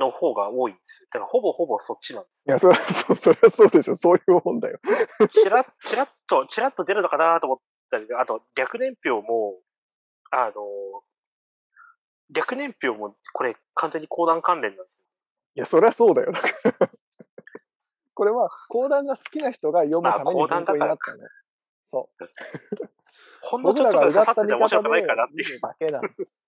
[0.00, 1.08] の方が多いんですよ。
[1.12, 3.94] だからほぼほぼそっちなんです、いや、それはそう、それはそうでしょ。
[3.94, 4.80] そういう本だよ。
[5.30, 7.58] ちら、ちらっと、ちらっと出るのかなと思っ
[7.90, 9.60] たり、あと、略年表も、
[10.30, 11.02] あの、
[12.30, 15.06] 略年表も、これ、完全に講談関連なんですよ。
[15.56, 16.32] いや、そりゃそうだよ。
[16.32, 16.90] だから
[18.14, 21.28] これは、講談が好きな人が読むために文庫になったの。
[21.84, 22.24] そう。
[23.42, 25.60] ほんのちょっとぐらい刺さってて面白くないかなっていう。
[25.60, 26.00] だけな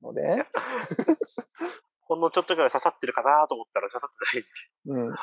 [0.02, 0.46] ので。
[2.02, 4.10] ほんのちょっとぐらい刺さってるかなと思ったら刺さっ
[4.84, 5.16] てないうん。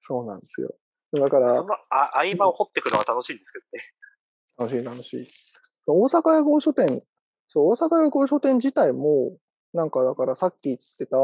[0.00, 0.74] そうなんですよ。
[1.12, 1.56] だから。
[1.56, 3.94] そのあ合間を掘っていくのは楽しいんですけどね。
[4.58, 5.26] 楽しい楽しい。
[5.92, 7.02] 大阪屋号書店、
[7.48, 9.36] そう、大阪屋号書店自体も、
[9.72, 11.16] なんかだからさっき言ってた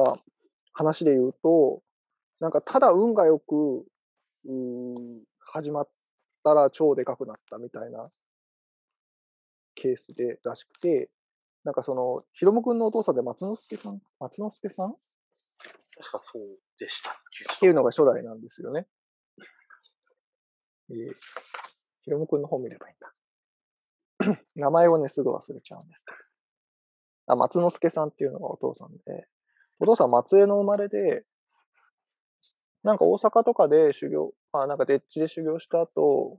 [0.72, 1.83] 話で言うと、
[2.40, 3.85] なんかただ運がよく、
[4.46, 4.94] うん、
[5.40, 5.88] 始まっ
[6.42, 8.05] たら超でかくなったみたいな
[9.74, 11.11] ケースでらしくて、
[11.64, 14.00] なんかその、ひろむくんのお父さんで松之助さん？
[14.20, 14.94] 松之助さん？
[15.96, 16.42] 確かそう
[16.79, 17.14] でしたっ
[17.61, 18.87] ていうのが初代なんですよね。
[20.90, 21.14] えー、
[22.03, 23.12] ひろむくんの本見ればいいんだ。
[24.56, 26.18] 名前をね、すぐ忘れちゃうんですけど。
[27.34, 29.28] あ、松之助さんっていうのがお父さんで、
[29.78, 31.24] お父さん松江の生まれで、
[32.82, 36.38] なんか大阪とかで修行、あ、なんかデッチで修行した後、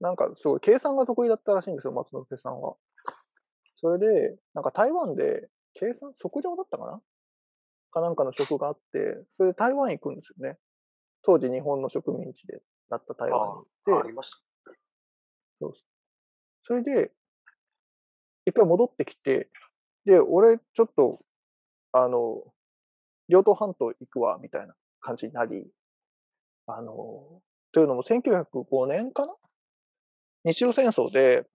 [0.00, 2.74] なんかすごい計算が得意だったらしいんですよ、松之助さんは。
[3.80, 7.00] それで、なんか台湾で計算、即上だったかな？
[7.92, 10.58] かなんかの職があって、それで台湾行くんですよね。
[11.22, 13.92] 当時日本の植民地でだった台湾に行って。
[13.92, 14.38] あありました。
[15.58, 15.72] そう
[16.66, 17.12] それで、
[18.44, 19.48] 一回戻ってきて、
[20.04, 21.20] で、俺ちょっと、
[21.92, 22.42] あの、
[23.28, 25.64] 両党半島行くわ、みたいな感じになり、
[26.66, 29.36] あの、というのも1905年かな？
[30.42, 31.46] 日露戦争で、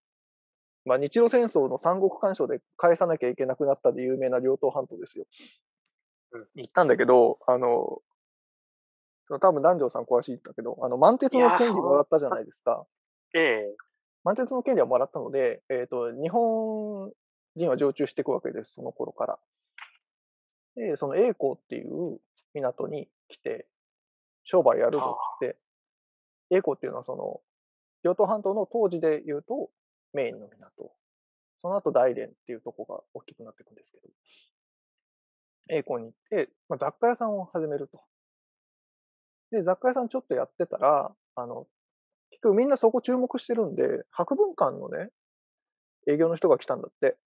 [0.86, 5.26] まあ、日露戦争の三国干渉で返さなきゃいけなくなったで有名な両党半島ですよ。
[6.32, 8.02] うん、行ったんだけど、あの、
[9.28, 12.86] 多分南條さん詳しいんだけど、あの、満鉄の権利もらったじゃないですか。
[13.34, 13.76] ええ。
[14.24, 17.12] 満鉄の権利はもらったので、えっ、ー、と、日本
[17.56, 19.40] 人は常駐していくわけです、その頃から。
[20.76, 22.20] で、その栄光っていう
[22.54, 23.68] 港に来て、
[24.44, 25.58] 商売やるぞって、
[26.50, 27.42] 栄光っていうのはその、
[28.04, 29.70] 両島半島の当時で言うと
[30.14, 30.92] メインの港。
[31.62, 34.08] その後大連っていうとこが大きくなっていくんですけど、
[35.70, 38.02] 栄光に行って、まあ、雑貨屋さんを始めると。
[39.52, 41.68] で、雑貨屋さんちょっとやってたら、あの、
[42.32, 45.10] 結局みんなそこ注目してるんで、博文館のね、
[46.08, 47.18] 営業の人が来たんだって。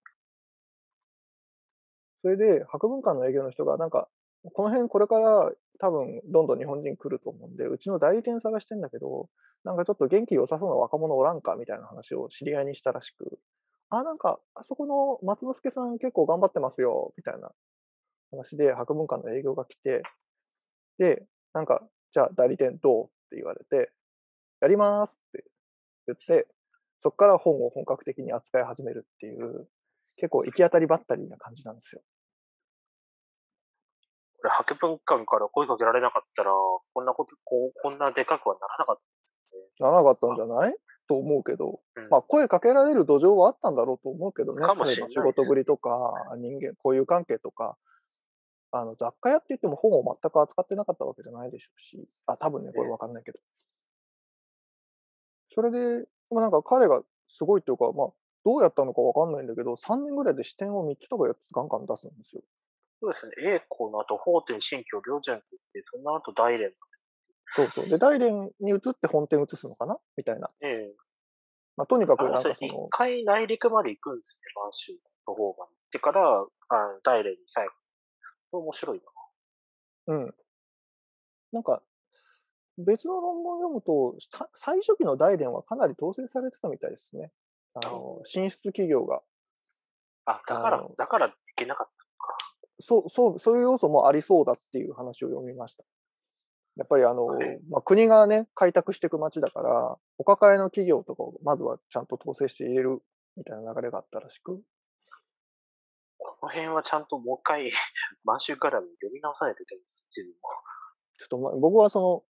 [2.22, 4.08] それで、博文館の営業の人が、なんか、
[4.52, 9.28] この辺これから多分どんどん日本人来ると思うんで、うちの代理店探してんだけど、
[9.64, 13.38] なんかちょっと元気良さそうな若者おらんかみたいな話を知り合いにしたらしく、
[13.90, 17.50] あ、なんか、あそこの松之助さん結構頑張ってますよ、みたいな
[18.30, 20.02] 話で博文館の営業が来て、
[20.98, 23.92] で、なんか、じゃあ代理店どうって言われて、
[24.60, 25.44] やりますって
[26.06, 26.48] 言って、
[26.98, 29.68] そこから本を本格的に扱い始めるっていう、
[30.16, 32.02] 結構行き当たりばったりな感じなんですよ。
[34.38, 36.52] これ、博文館から声かけられなかったら、
[36.94, 40.76] こんなこと、こう、こんなでかくはならなかった、ね、ならなかったんじゃない？
[41.08, 44.66] と思うけど、うん、まあ声かけられる土壌はあったんだろうと思うけどね。
[44.66, 45.90] かもしれない、仕事ぶりとか、
[46.36, 47.76] 人間、交友関係とか、
[48.72, 53.38] あの、雑貨屋って言っても本を全く扱ってなかったわけじゃないでしょうし、あ、多分ね、これわかんないけど。
[55.56, 58.06] それで、まあ、なんか彼がすごいっていうか、まあ、
[58.44, 62.42] どうやったのかわかんないんだけど、3年ぐらいで視点を3つとか4つガンガン出すんですよ。
[63.00, 63.32] そうですね。
[63.38, 66.72] 栄光の後、法天、新居、両順って言って、その後大連
[67.46, 67.88] そうそう。
[67.88, 69.96] で、大連に移って本店移すのかな？
[70.16, 70.48] みたいな。
[70.60, 70.94] ええ
[71.76, 72.54] まあ、とにかくなんかその。
[72.54, 74.92] 一回内陸まで行くんですね、満州
[75.26, 75.64] の方が。
[75.64, 77.66] ってから、あ大連に最
[78.52, 78.58] 後。
[78.58, 79.02] 面白い
[80.06, 80.14] な。
[80.14, 80.34] うん。
[81.52, 81.82] なんか、
[82.78, 84.16] 別の論文を読むと、
[84.54, 87.30] 最初期の大連はかなり統制されてたみたいですね。
[87.74, 89.22] あの、進出企業が。
[90.26, 92.36] あ、だから、だからいけなかったか。
[92.80, 95.84] そう、そう、そういう要素もありそうだっていう話を読みました。
[96.76, 97.26] やっぱりあの、
[97.70, 103.02] まあ、国がね、開拓していく街だから、お抱えの企業とかをまずはちゃんと統制して入れる
[103.36, 104.60] みたいな流れがあったらしく。
[106.18, 107.70] この辺はちゃんともう一回、
[108.24, 110.48] 満州から読み直さないといけないです、自分も。
[111.18, 112.24] ちょっと、ま、僕はその、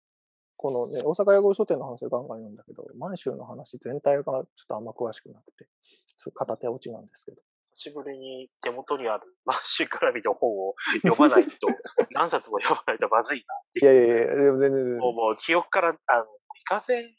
[0.57, 5.69] このね、大阪屋号書店の話をガンガン読んだけど、満州の話全体がちょっとあんま詳しくなくて、
[6.17, 7.43] そ片手落ちなんですけど。
[7.77, 11.69] 久しぶりに手元にあるマッシュ絡みの本を読まないと、
[12.13, 13.85] 何冊も読まないとまずいなっていう。
[13.85, 17.15] いやいやいや、でも全然もうもう記憶から、あの、いかせん、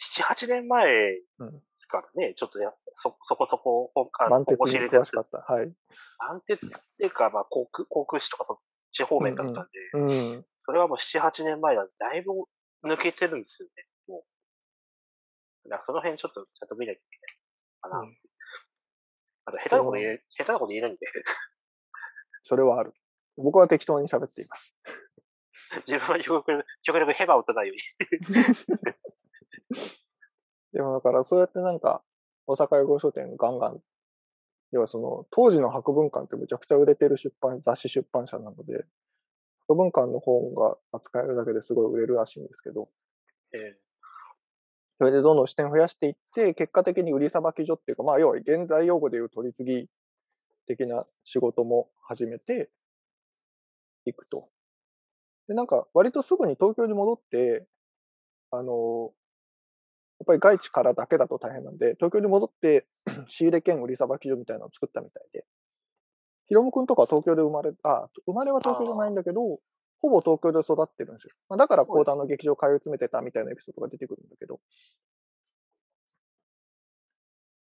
[0.00, 1.22] 7、8年前で
[1.76, 5.38] すからね、うん、ちょっとやそそこそこ本、あの、こしれて詳しかった。
[5.52, 5.70] はい。
[6.18, 8.58] 満鉄っていうか、まあ、航空、航空士とかそっ
[8.92, 12.30] ち方面だったんで、うん、うん、それはもう7、8年前なんで、だいぶ
[12.88, 14.22] 抜けてるんですよね、も
[15.66, 15.68] う。
[15.68, 17.18] だからその辺ちょっとちゃんと見なきゃいけ
[17.88, 17.98] ないかな。
[17.98, 18.16] うん
[19.46, 21.00] あと、下手なこと言え、下手なこと言えないんで。
[22.44, 22.94] それはある。
[23.36, 24.76] 僕は適当に喋っています。
[25.88, 27.82] 自分は極力、極力ヘバを打たないように。
[30.72, 32.04] でもだから、そうやってなんか、
[32.46, 33.82] 大阪英語書店ガンガン、
[34.70, 38.84] 要はその、当時の博文館ってむちゃくちゃ売れてる出版、雑誌出版社なので、
[39.70, 42.88] 博文館の本が扱えるだけですごい売れるらしいんですけど、
[43.54, 43.78] ええ
[44.98, 49.88] それでどんどん視点を増やしていって、結果的に売りさばき所っていうか、まあ、要は現代用語でいう取り次ぎ
[50.66, 52.68] 的な仕事も始めて
[54.04, 54.50] いくと。
[55.48, 57.66] で、なんか、割とすぐに東京に戻って、
[58.50, 59.14] あの、
[60.18, 62.84] やっぱり外地からだけだと大変なんで、東京に戻って
[63.28, 65.46] 仕入れ兼売りさばき所みたいなのを作ったみたいで。
[66.50, 69.40] ヒロム君とか東京で生まれ、あ、生まれは東京じゃないんだけど、
[70.02, 71.30] ほぼ東京で育ってるんですよ。
[71.48, 74.58] まあ、だから講談の劇場通い詰めてたみたいなエピソードが出てくるんだけど。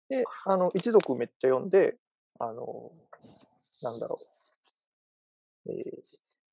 [0.08, 1.96] で、あの、一族めっちゃ読んで、
[2.38, 2.92] あの、
[3.82, 4.18] なんだろ
[5.66, 5.72] う。
[5.72, 6.02] えー、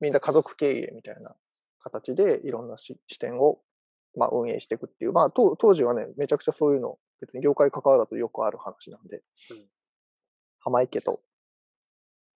[0.00, 1.36] みんな家族経営みたいな
[1.78, 3.60] 形でいろんな視点を、
[4.16, 5.12] まあ、運営していくっていう。
[5.12, 9.66] まあ、当時はね、めちゃくちゃそういうの、別に業界関わらずよくある話なんで、うん、
[10.58, 11.20] 浜池と、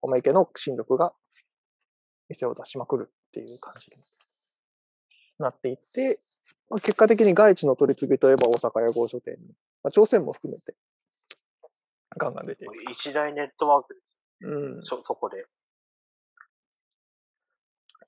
[0.02, 1.14] 浜池の親族が
[2.28, 4.02] 店を出しまくるっていう感じに
[5.38, 6.18] なっていって、
[6.68, 9.48] まあ、結果的に外地の取り次ぎといえば大阪屋号書店に、
[9.82, 10.74] まあ、朝鮮も含めて、
[12.18, 12.74] ガンガン出ていく。
[12.92, 14.18] 一大ネットワークです。
[14.42, 14.84] うん。
[14.84, 15.46] そ、そこで。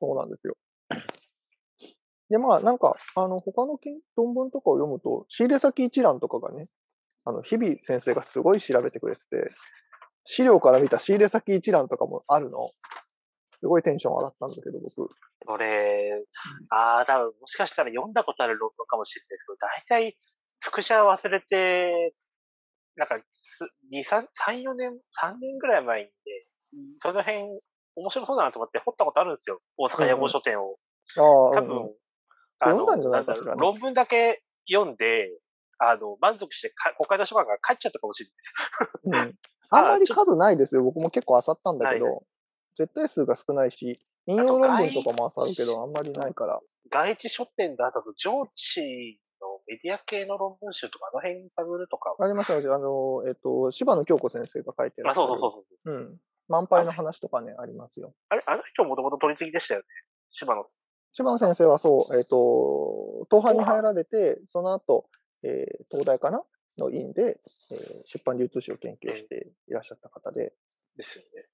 [0.00, 0.56] そうなんですよ。
[2.28, 3.78] で、まあ、なんか、あの、他の
[4.16, 6.68] 論文とかを読むと、仕入れ先一覧とかがね、
[7.24, 9.50] あの、日々先生がすごい調べてくれてて、
[10.24, 12.70] 資料から見た仕入れ先一覧とかもあるの？
[13.56, 15.08] すごいテンション上がったんだけど、僕。
[15.46, 16.22] これ、
[16.70, 20.18] ああ、多分もしかしたら読んだことある論文かもしれないですけど、大体、
[20.60, 22.14] 副写忘れて、
[22.96, 23.16] なんか、
[23.92, 26.12] 2、3、3、4年、3年ぐらい前にね、
[26.98, 27.60] その辺、
[27.96, 29.60] 面白そうだなと思って掘ったことあるんですよ。
[29.78, 30.76] 大阪野号書店を。
[31.16, 31.94] ああ、多分、
[32.58, 35.30] あの、なんだろう、論文だけ読んで、
[35.78, 38.30] あの、満足して国会図書館が帰っちゃったかもしれ
[39.12, 39.38] ないです。
[39.80, 39.84] うん。
[39.86, 40.82] あんまり数ないですよ。
[40.82, 42.24] 僕も結構漁ったんだけど、
[42.76, 46.60] 絶対数が少ないし、引用論文とかも漁るけど、あんまりないから。
[46.90, 52.14] 外一書店だと、上智のメディア系の論文集とか、あの辺探るとか。
[52.18, 52.74] ありますよ。
[52.74, 55.10] あの、えっと、柴野京子先生が書いてる。
[55.10, 55.92] あ、そうそうそうそう。
[55.92, 56.18] うん。
[56.48, 58.14] 満杯の話とかね、ありますよ。
[58.28, 59.86] あれ、あの人もともと取り次ぎでしたよね。
[60.30, 60.64] 柴野。
[61.12, 65.08] 柴野先生はそう、えっ、と、東藩に入られて、その後、
[65.42, 66.42] えー、東大かな
[66.78, 70.54] の院で、えー、出版流通史を研究していらっしゃった方で。
[70.96, 71.48] ですよね。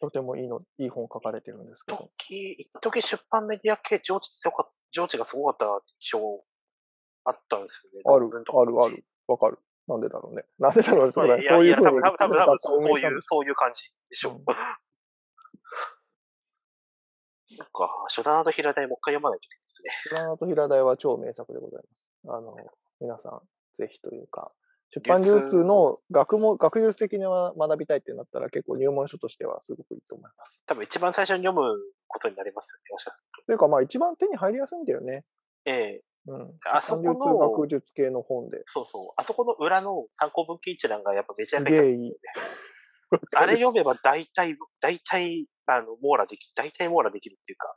[0.00, 2.10] とてもいいの、いい本書かれてるんですけど。
[2.28, 5.66] 一時出版メディア系上智強か上智がすごかった
[6.00, 6.44] 印象
[7.24, 8.00] あったんですよね。
[8.04, 8.30] ある、あ
[8.64, 9.04] る、ある。
[9.26, 9.58] わかる。
[9.86, 10.44] なんでだろうね。
[10.58, 11.12] なんでだろうね。
[11.12, 11.26] そう
[11.64, 11.86] いうふうに。
[11.86, 14.34] 多分、多分、 多分、そういう、そういう感じでしょう。
[14.34, 14.44] うん、
[17.56, 19.90] なんか、初段と平台もう一回読まないといけないですね。
[20.04, 21.94] 初段と平台は超名作でございます。
[22.36, 22.56] あの、
[23.00, 23.40] 皆さん、
[23.76, 24.52] ぜひというか、
[24.90, 30.62] 出版流通の学も、学術的に学びたいってなったら結構入門書としてはすごくいいと思います。
[30.66, 31.76] 多分一番最初に読む
[32.06, 33.10] ことになりますよね、もしと。
[33.46, 35.24] というかまあ一番手に入りやすいんだよね。
[35.64, 36.52] ええうん。
[36.72, 37.38] あそこの。
[37.38, 38.62] 学術系の本で。
[38.66, 39.12] そうそう。
[39.16, 42.14] あそこの裏の参考文献一覧がやっぱめちゃめちゃいい。
[43.36, 47.76] あれ読めば大体、大体、あの、網羅でき、大体網羅できるっていうか。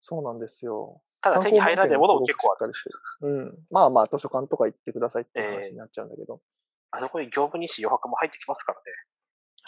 [0.00, 1.02] そうなんですよ。
[1.22, 2.72] ただ手に入らないものも結構ある。
[3.22, 3.58] うん。
[3.70, 6.42] まあまあ、図書館とか行ってくださいって話になっちゃうんだけど。
[6.94, 8.84] えー、あそこに業務日誌余白も入ってきますからね。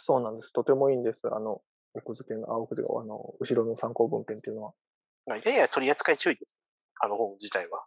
[0.00, 0.52] そうなんです。
[0.52, 1.22] とてもいいんです。
[1.32, 1.62] あの、
[1.94, 4.72] 奥付けの、あ、奥付けあの、後ろの参考文献っていうのは。
[5.26, 6.58] やや取り扱い注意です。
[7.00, 7.84] あの本自体は。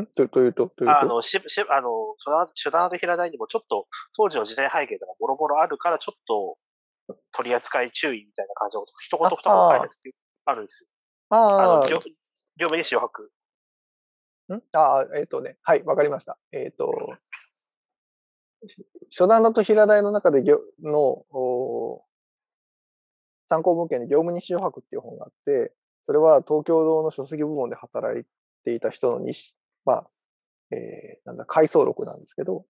[0.00, 0.06] ん？
[0.06, 0.68] とというと？
[0.68, 0.98] というと？
[0.98, 2.16] あの、し、し、あの、
[2.54, 3.86] 初段と平台にもちょっと
[4.16, 6.56] 当時の時代背景とかボロボロあるからちょっと
[7.32, 10.16] 取り扱い注意みたいな感じのこと一言二言書いて
[10.46, 10.88] あるんですよ。
[11.30, 11.82] ああ。
[12.60, 13.32] 両面に詩を吐く。
[14.54, 14.62] ん？
[14.76, 16.38] ああ、えっ、ー、とね、はい、わかりました。
[16.52, 16.92] えっ、ー、と、
[19.10, 20.44] 初段だと平台の中で
[20.82, 21.24] の
[23.48, 25.72] 参考文献に業務日誌を吐くっていう本があって、
[26.06, 28.24] それは東京堂の書籍部門で働い
[28.64, 30.10] ていた人の日まあ、
[30.72, 32.64] えー、なんだ、回想録なんですけど、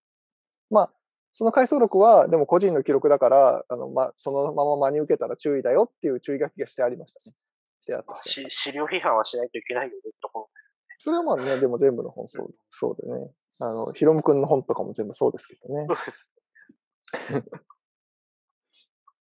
[0.69, 0.93] まあ、
[1.33, 7.35] その回想録は、でも個人の記録だから、あの、まあ、そのまま真に受けたら注意だよっていう注意書きがしてありましたね。
[7.81, 8.15] してあった。
[8.25, 10.49] 資料批判はしないといけないよね、ところ。
[10.97, 13.33] それはまあね、でも全部の本そう、そうでね。
[13.59, 15.87] あの、ヒロム君の本とかも全部そうですけどね。
[15.87, 16.29] そうです。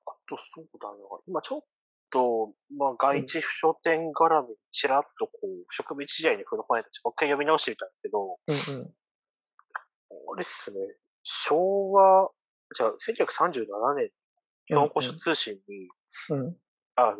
[0.05, 0.95] あと、そうだな。
[1.27, 1.63] 今ちょっ
[2.09, 8.93] と、まあ、外地書店絡みちらっとこう、植物時代に振る舞えたち、もう一回読み直してみたんですけど、うんうん、
[10.33, 10.77] あれっすね、
[11.23, 12.29] 昭和、
[12.75, 14.09] じゃあ、1937年、
[14.67, 15.89] 日本古書通信に、
[16.29, 16.57] うん、
[16.95, 17.17] あの、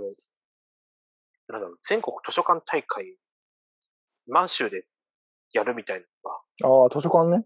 [1.53, 3.15] なんだろう、全国図書館大会、
[4.27, 4.87] 満州で
[5.53, 6.05] やるみたいな
[6.63, 6.83] のが。
[6.83, 7.45] ああ、図書館ね。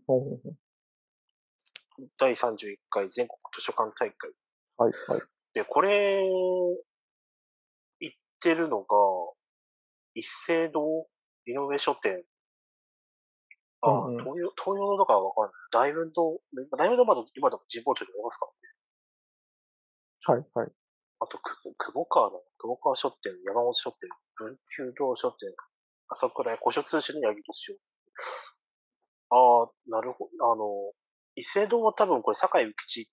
[2.18, 4.32] 第31回全国図書館大会。
[4.78, 5.22] はい、はい。
[5.54, 6.24] で、これ、
[8.00, 8.86] 言ってるのが、
[10.14, 11.08] 一斉堂、
[11.46, 12.24] 井上書店、
[13.82, 15.52] あ、うんうん、東洋、東洋のとかはわかんない。
[15.92, 16.40] 大文堂、
[16.78, 18.46] 大文堂まだ今でも神保町にありますか
[20.26, 20.46] らね。
[20.54, 20.72] はい、はい。
[21.20, 25.52] あと、久保川の、久保川書店、山本書店、文久堂書店、
[26.10, 27.76] 朝倉屋、古書通信の八木年を。
[29.30, 30.52] ああ、なるほど。
[30.52, 30.94] あの、
[31.36, 33.10] 伊勢堂は多分これ、坂井幸吉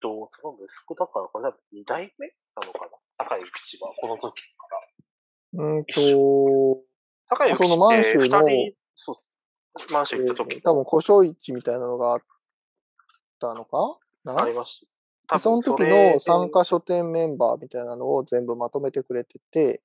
[0.00, 2.26] と、その息子だから、これ多分二代目
[2.60, 2.90] なのかな？
[3.16, 4.68] 坂井幸吉は、この時か
[5.54, 5.64] ら。
[5.64, 6.82] うんと、
[7.26, 9.16] 坂井幸吉って二人、そう、
[9.92, 12.22] 満州行った時、多分古書市みたいなのがあっ
[13.40, 13.98] たのか？
[14.24, 14.42] な？
[14.42, 14.66] ありま
[15.38, 15.42] す。
[15.42, 19.82] その時の参加書店メンバーみたいなのを全部まとめてくれてて、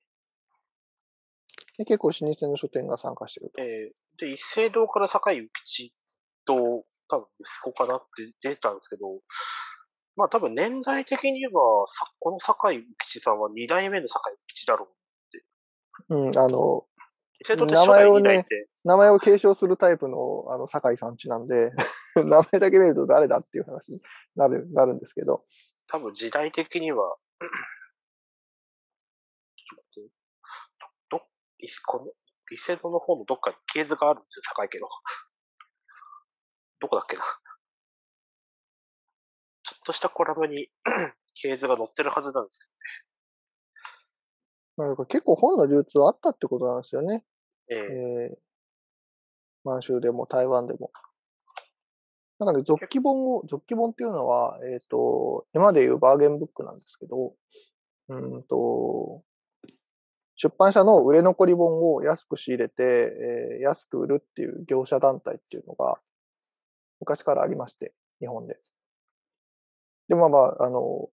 [1.78, 3.62] で結構老舗の書店が参加してると。
[3.62, 5.94] えー、で、一斉堂から坂井幸吉
[6.44, 9.20] と、多分息子かなって出たんですけど、
[10.16, 11.60] まあ多分年代的に言えば、
[12.18, 15.44] この坂井幸吉さんは二代目の坂井幸吉だろうって。
[16.10, 16.84] うん、あの、
[17.48, 18.44] 名前をね、
[18.84, 21.70] 名前を継承するタイプの、あの、酒井さんちなんで、
[22.16, 24.00] 名前だけ見ると誰だっていう話に
[24.34, 25.44] なる、なるんですけど。
[25.88, 27.16] 多分時代的には、
[31.10, 31.24] ど、ど、
[31.86, 32.12] この、
[32.50, 34.88] 伊勢戸の方のどっかに系図があるんですよ、酒井家の。
[36.80, 37.22] どこだっけな。
[39.62, 40.68] ちょっとしたコラムに
[41.34, 42.66] 系図が載ってるはずなんですけ
[44.76, 44.96] どね。
[44.96, 47.24] まあ、結構本の流通あったってことなんですよね。
[47.70, 48.36] えー、えー、
[49.64, 50.90] 満州でも台湾でも。
[52.38, 57.34] なんかね、続記本を、続記本っていうのは、えっ、ー、と、今でいうバーゲンブックなんですけど、
[58.08, 59.22] うんと、
[60.34, 66.00] 出版社の売れ残り本を安く仕入れて、えー、安く売るっていう業者団体っていうのが
[67.00, 68.58] 昔からありまして、日本で。
[70.08, 71.08] でもまあ、あの、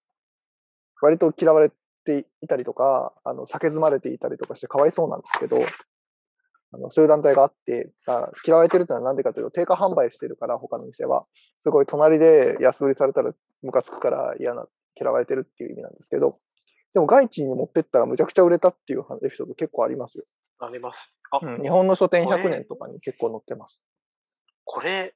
[1.02, 1.72] 割と嫌われ
[2.06, 5.58] ていたりとか、あの、酒詰まれていたりとかしてかわいそうなんですけど、
[6.72, 11.26] あの、そういう団体があって、あ嫌われてるってのはなんでかというと、定価販売してるから、他の店は。
[11.60, 14.68] すごい隣で安売りされたらムカつくから嫌な、
[15.00, 16.38] 嫌われてるっていう意味なんですけど、
[16.94, 20.26] でも外地に持ってったらむちゃくちゃ売れたっていうエピソード結構ありますよ。
[20.60, 21.14] あります。
[21.32, 23.84] あ、うん、日本の書店100年とかに結構載ってます。
[24.66, 25.14] これ、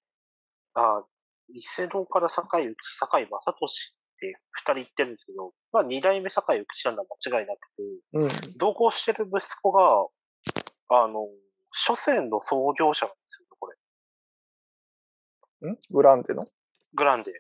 [0.76, 1.04] あ、
[1.50, 10.08] 伊勢堂から坂井幸、坂井正俊って二人言ってるんですけど、まあ二代目坂井幸なんだ間違いなくて、うん、同行してる息子が、
[10.90, 11.28] あの、
[11.74, 13.70] 書店の創業者なんですよ、こ
[15.62, 15.72] れ。
[15.72, 15.78] ん？
[15.92, 16.46] グランデの？
[16.94, 17.32] グランデ。
[17.32, 17.36] へ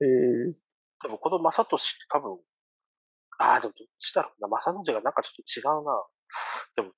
[0.00, 0.54] えー。
[1.00, 2.38] 多分この正俊って多分、
[3.38, 4.48] ああ、でもどっちだろうな。
[4.48, 6.04] 正俊がなんかちょっと違うな。
[6.76, 6.92] でも、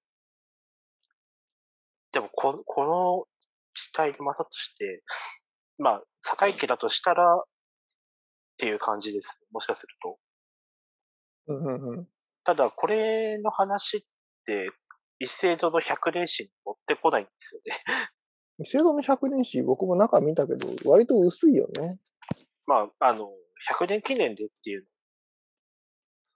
[2.13, 3.27] でもこ、この
[3.75, 5.03] 時代で正俊って、
[5.79, 7.45] まあ、坂井家だとしたら、っ
[8.59, 9.41] ていう感じです。
[9.51, 10.19] もしかすると。
[11.49, 12.09] うんうんうん。
[12.45, 14.01] ただ、これの話っ
[14.47, 14.71] て、
[15.19, 17.83] 一斉堂の百年史に持ってこないんですよね。
[18.59, 21.99] 一斉堂の百年史、僕も中見たけど、割と薄いよね。
[22.67, 23.31] まあ、あの、
[23.79, 24.87] 100年記念でっていう。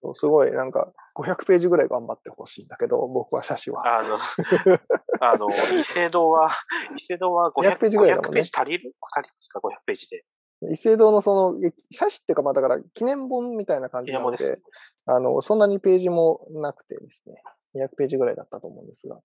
[0.02, 3.98] そうすごい、なんか、500ページぐらい頑張ってほしいんだけど、僕は写真は。
[3.98, 4.18] あの、
[5.20, 6.50] あの、伊勢堂は、
[6.96, 8.40] 伊勢堂は500ページぐらいだもんね。
[8.40, 8.94] 500ページ足りる？
[9.14, 10.24] 足りますか ?500 ページで。
[10.72, 11.60] 伊勢堂のその、
[11.90, 14.58] 写真っていうか、まあだから記念本みたいな感じなので、
[15.06, 17.42] あの、そんなにページもなくてですね、
[17.74, 19.20] 200ページぐらいだったと思うんですが。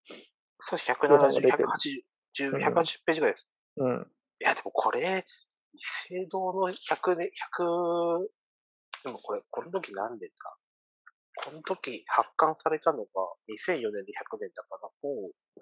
[0.59, 2.03] そう、170、180、
[2.59, 3.49] 180ページぐらいです。
[3.77, 4.11] うん。
[4.41, 5.25] いや、でもこれ、
[5.73, 5.79] 伊
[6.09, 7.29] 勢堂の100年、
[7.59, 8.27] 100、
[9.03, 10.57] でもこれ、この時何年か。
[11.37, 13.05] この時発刊されたのが
[13.49, 15.59] 2004年で100年だから、もう、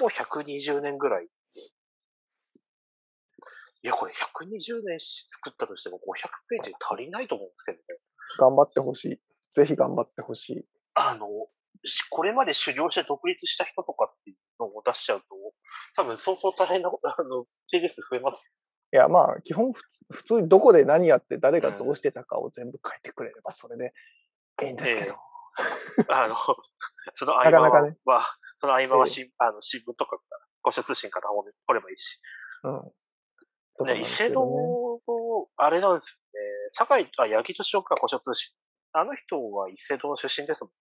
[0.00, 1.28] もう120年ぐらい。
[3.82, 6.00] いや、これ120年作ったとしても500
[6.48, 7.84] ページ足りないと思うんですけどね。
[8.38, 9.20] 頑張ってほしい。
[9.54, 10.64] ぜひ頑張ってほしい。
[10.94, 11.26] あの、
[12.10, 15.26] これまで修行して独立した人とかっていうのを出しちゃうと、
[15.96, 18.52] 多分相当大変な、 あの、ページ数増えます。
[18.92, 19.72] いや、まあ、基本
[20.10, 23.92] 普通にどこで何やって誰がどうしてたかを全部書いてくれれば、それで
[24.62, 25.16] いいんですけど。
[25.98, 26.36] えー、あの、
[27.12, 27.96] その合間は、ね、
[28.58, 30.18] その合間はし、えー、あの新聞とか、
[30.62, 32.20] 公社通信から掘ればいいし。
[32.64, 32.92] うん。
[33.86, 35.00] ね、伊勢堂、
[35.56, 36.70] あれなんですよね。
[36.74, 38.52] 堺、あ、八木敏夫か、古書通信。
[38.92, 40.74] あの人は伊勢堂出身ですもんね。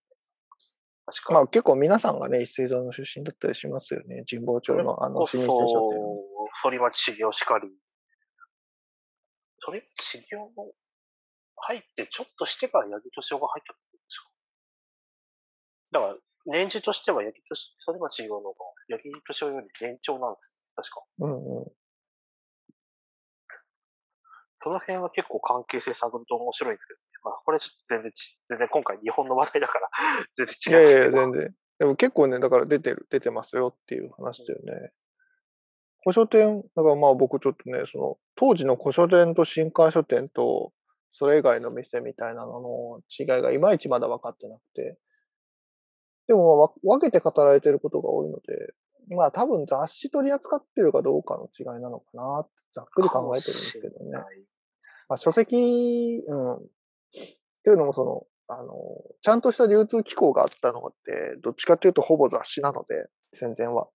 [1.10, 4.26] 確かまあ結構皆さんがね、伊勢堂の出身だったりしますよね。
[4.30, 5.48] 神保町のあの、老舗書店。
[6.62, 7.70] 反町修行しかり。
[9.64, 10.52] 反町修行
[11.56, 14.30] 入ってちょっとしてから八木敏夫が入ったんですか？
[15.92, 18.56] だから、年次としては八木敏夫、反町修行の方が
[18.90, 20.56] 八木敏夫より年長なんですよ。
[20.76, 21.04] 確か。
[21.20, 21.72] うんうん。
[24.60, 28.12] その辺は結構関係性探ると面白いんですけど、ね、まあ、これちょっと全然
[28.50, 29.90] 全然今回日本の話題だから
[30.36, 30.90] 全然違う。
[30.90, 31.56] いやいや、全然。
[31.80, 34.92] でも結構ね、だから出てる、出てますよっていう話だよね。
[36.04, 40.72] 古書店、だからまあ僕ちょっとね、その、当時の古書店と新刊書店と、
[41.14, 44.98] それ以外の店みたいなのの違いがいまいちまだ分かってなくて。
[46.28, 48.74] でも、分けて語られてることが多いので、
[49.16, 54.12] まあ多分雑誌取り扱ってるかどうかの違いなのかなざっくり考えてるんですけどね。
[55.10, 56.60] まあ書籍、うん。
[57.68, 58.74] っていうのもその、あの、
[59.22, 63.90] ちゃんとした流通機構があったのって、どっちかっていうとほぼ雑誌なので、戦前は。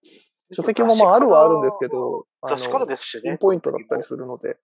[0.52, 3.22] 書籍もまああるはあるんですけど、雑誌からですしね。
[3.22, 4.58] ピンポイントだったりするので。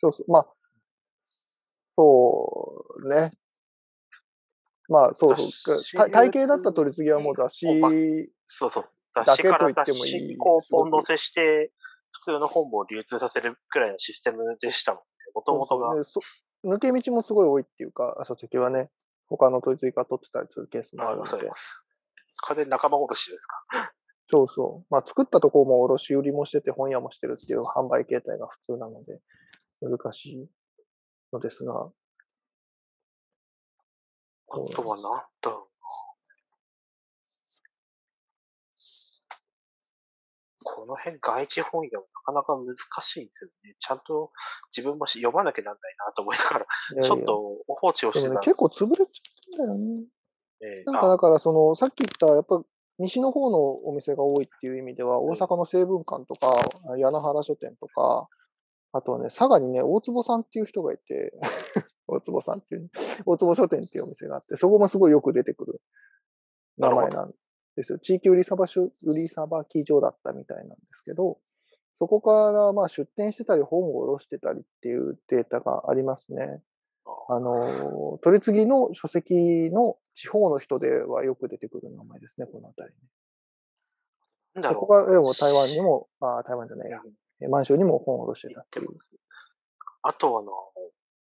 [0.00, 0.46] そうそう、まあ、
[1.94, 3.30] そうね。
[4.88, 6.10] まあそうそう。
[6.10, 7.66] 体系だった取り次ぎはもう雑誌
[8.46, 8.84] そうそう。
[9.12, 11.70] 雑誌から雑誌にこうポン載せして、
[12.12, 15.04] 普通の本を流通させるくらいのシステムでしたもんね。
[15.34, 15.90] もともとが。
[16.66, 18.90] 抜け道もすごい多いっていうか、書籍はね、
[19.28, 21.50] 他の取り次ぎが取ってたりするケースもあるので。
[22.48, 23.56] 完全仲間殺しですか？
[24.30, 24.86] そうそう。
[24.90, 29.20] まあ作ったところも卸売りもしてて本屋もしてるっていう販売形態が普通なので、
[29.80, 30.50] 難しい
[31.32, 31.90] のですが。
[34.48, 35.66] あとは何だろうな。
[40.64, 42.66] こその辺外地本屋はなかなか難
[43.02, 43.76] しいんですよね。
[43.78, 44.32] ちゃんと
[44.76, 49.06] 自分も読まなきゃなんないなと思いながら、いやいやちょっと放置をしてた、ね、結構潰れちゃっ
[49.56, 50.04] たんだよね。
[50.60, 52.62] えー、なんかだからその、さっき言った、やっぱ
[52.98, 56.56] 西の方のお店が多いっていう意味では、大阪の成文館とか、
[56.96, 58.28] 柳原書店とか、
[58.92, 61.32] あとはね、佐賀にね、大坪さんっていう人がいて、
[62.08, 62.90] 大坪さんっていう、
[63.26, 65.80] 大坪書店っていうお店があって、そこもすごいよく出てくる
[66.78, 67.34] 名前なん
[67.76, 67.98] ですよ。
[67.98, 71.38] 地域売りさばし、売りさばき所だったみたいなんですけど、
[71.98, 76.60] そこからまあ出店してたり本を卸してたりっていうデータがありますね。
[77.28, 82.90] あの、取り次ぎの書籍の地方の人ではよく出てくる名前ですね、この辺
[84.54, 84.68] りね。
[84.68, 87.00] そこが、でも台湾にも、あ台湾じゃないや、
[87.48, 88.88] 満州にも本を卸してたっていう。
[90.02, 90.52] あとあの、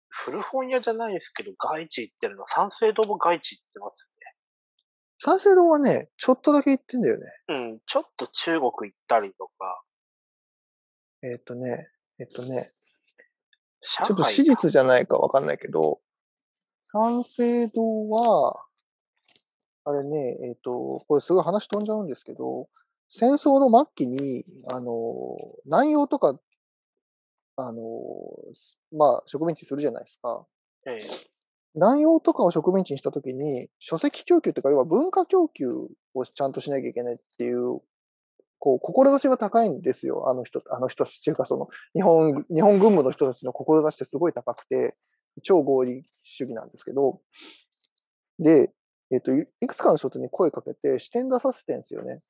[0.09, 4.35] 古本屋じゃないですけど、外地行ってるの、三省堂も外地行ってますね。
[5.19, 7.27] 三省堂はね、ちょっとだけ行ってんだよね。
[7.49, 9.83] うん、ちょっと中国行ったりとか。
[11.23, 11.89] えっ、とね、
[12.19, 12.71] えっ、とね、
[13.81, 16.01] ちょっと史実じゃないかわかんないけど、
[16.93, 18.65] 三省堂は、
[19.85, 22.69] あれね、えっ、ー、と、これすごい話飛んじゃうんですけど、
[23.09, 24.93] 戦争の末期に、あの、
[25.65, 26.39] 南洋とか、
[27.57, 27.81] あの、
[28.93, 30.47] まあ、植民地するじゃないですか。
[30.87, 30.99] ええ、
[31.75, 35.69] 南洋とかを植民地にしたときに、書籍供給というか、要は文化供給
[36.15, 37.81] をちゃんとしなきゃいけないっていう
[38.59, 40.29] こう、志が高いんですよ。
[40.29, 44.95] あの人、あの人たちっていうか、その、日本、日本軍部の人たちの志ってすごい高くて、
[45.43, 47.21] 超合理主義なんですけど、
[48.39, 48.73] で、
[49.11, 52.21] えっ、ー、と、いくつかの人に声かけて視点出させてんですよね。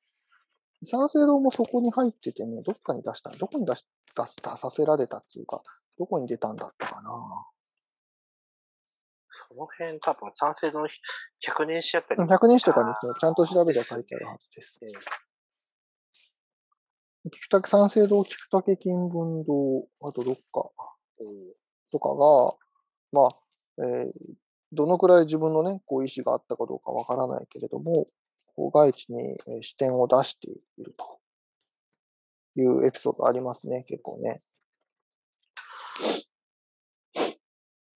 [0.85, 5.61] 三省堂もそこに入っててね、どっかに出したどこに出し出す出させられたっていうか、
[5.97, 7.11] どこに出たんだったかな。
[9.49, 12.21] その辺多分三省堂の100年史やったり。
[12.21, 14.79] 100年史とかにちゃんと調べて書いてあるはずです。
[17.25, 20.69] 菊竹三省堂、菊竹金文堂、あとどっか、
[21.91, 22.55] とかが、
[23.11, 24.11] まあ、えー、
[24.71, 28.05] どのくらい自分のね、こう意思があったかどうかわからないけれども、
[28.55, 31.19] こう外地に視点を出していると
[32.59, 34.41] いうエピソードありますね、結構ね。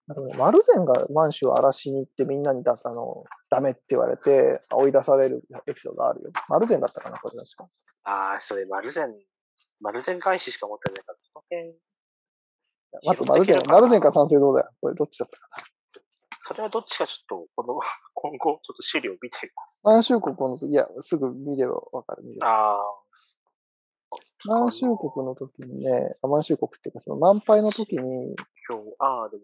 [0.10, 6.32] あとね、丸善が満州を荒らしに行ってみんなに出す、あの、ダメって言われて追い出されるエピソードがあるよ。
[6.50, 7.70] 丸善だったかな、これ確か。
[8.04, 9.16] ああ、それ、丸善、
[9.80, 11.74] 丸善返ししか持ってないから、その辺。
[13.06, 14.72] 待って、丸善、丸善か賛成どうだよ。
[14.82, 15.64] これどっちだったかな。
[16.46, 17.80] それはどっちかちょっと、この、
[18.14, 19.82] 今後、ちょっと資料見てみます。
[19.86, 22.48] 満州国の、いや、すぐ見ればわかる、見れば。
[22.50, 23.04] ああ。
[24.46, 28.36] 満州国の時にね、満州国っていうか、その満杯の時に。
[28.70, 29.44] 今日、ああ、でも、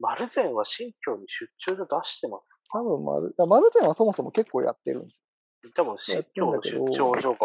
[0.00, 2.62] 丸善は新疆に出張で出してます。
[2.72, 5.24] 多分丸、丸善はそもそも結構やってるんです
[5.64, 5.70] よ。
[5.74, 7.38] 多分、新疆の出張所が、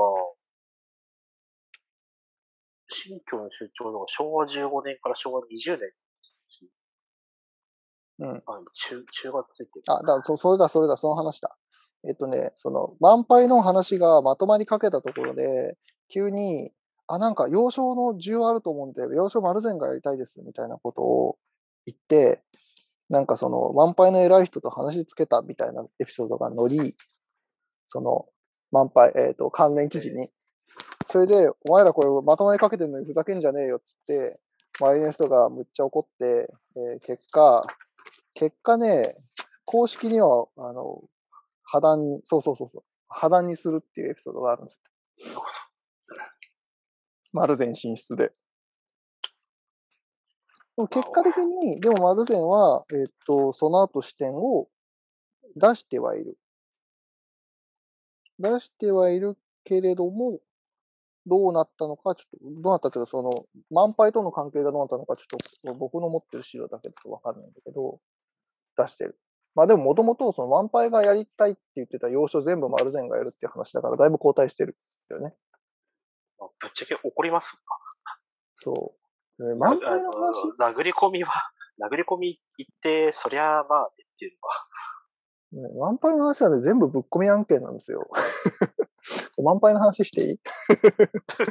[2.89, 5.91] 新居の出張の昭和15年から昭和20年。
[8.19, 8.43] うん。
[8.45, 9.83] あ、中、中学ついてる。
[9.87, 11.57] あ、だそ、それだ、それだ、その話だ。
[12.07, 15.77] えっとね、その、満杯の話がまとまりかけたところで、
[16.09, 16.71] 急に、
[17.07, 21.37] あ、なんか、幼少の需要あると思うんで、幼少丸善がやりたいです、みたいなことを
[21.85, 22.41] 言って、
[23.09, 26.95] なんかその、満杯の偉い人と話しつけたみたいなエピソードが乗り、
[27.87, 28.25] その、
[28.71, 30.29] 満杯、えっ、ー、と、関連記事に
[31.13, 34.39] それで、お前らこれまとまりかけてるのにふざけんじゃねえよっつって、
[34.79, 37.67] 周りの人がむっちゃ怒って、えー、結果、
[38.33, 39.13] 結果ね、
[39.63, 41.03] 公式には、あの、
[41.63, 44.79] 破談に、そうそうそうそう、破談にするっていうエピソードがあるんです
[45.31, 45.43] よ。
[47.31, 48.31] 丸善進出で。
[50.77, 54.67] でも結果的に、でも丸善は、えっ、と、その後視点を
[55.55, 56.37] 出してはいる。
[58.39, 60.39] 出してはいるけれども、
[61.25, 63.31] どうなったのか、ちょっと、どうなったというか、その、
[63.69, 67.99] 満杯との関係がどうなったのか、ちょっと、僕の持ってる資料だけだとわかんないんだけど、
[68.75, 69.17] 出してる。
[69.55, 74.75] まあでも、もともと、その、満杯がやりたいって言ってた要所全部丸善がやるっていう話だから、だいぶ交代してる
[75.09, 75.35] よね。
[76.39, 77.61] ぶっちゃけ怒ります
[78.57, 79.02] そう。
[79.57, 80.73] 満杯の話？
[80.73, 81.31] 殴り込みは、
[81.81, 84.37] 殴り込み行って、そりゃまあ、っていう
[85.53, 85.69] のは。
[85.69, 88.07] ね、満杯の話はね、全部ぶっ込み案件なんですよ。
[89.43, 90.37] 満杯の話していい？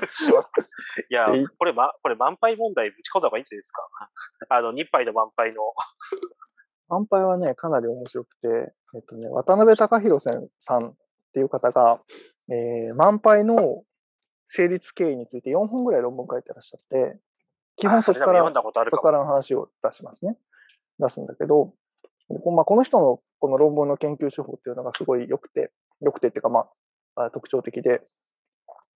[0.08, 0.52] します。
[1.10, 1.26] いや、
[1.58, 3.88] これ、ま、これ満杯問題ぶち込んだ方がいいんじゃないですか？
[4.56, 5.60] あの、2杯の満杯の。
[6.88, 10.24] 満杯はね、かなり面白くて、えっとね、渡辺隆弘
[10.58, 10.94] さんっ
[11.32, 12.02] ていう方が、
[12.50, 13.84] えー、満杯の
[14.48, 17.18] 成立経緯について4本ぐらい論文書いてらっしゃって、
[17.76, 18.52] 基本そこから、
[18.90, 20.36] そこからの話を出しますね。
[20.98, 21.72] 出すんだけど、
[22.54, 26.68] まあ、この人のこの論文の研究手法っていうのがすごい良くて、良くてっていうか、ま
[27.16, 28.02] あ、特徴的で、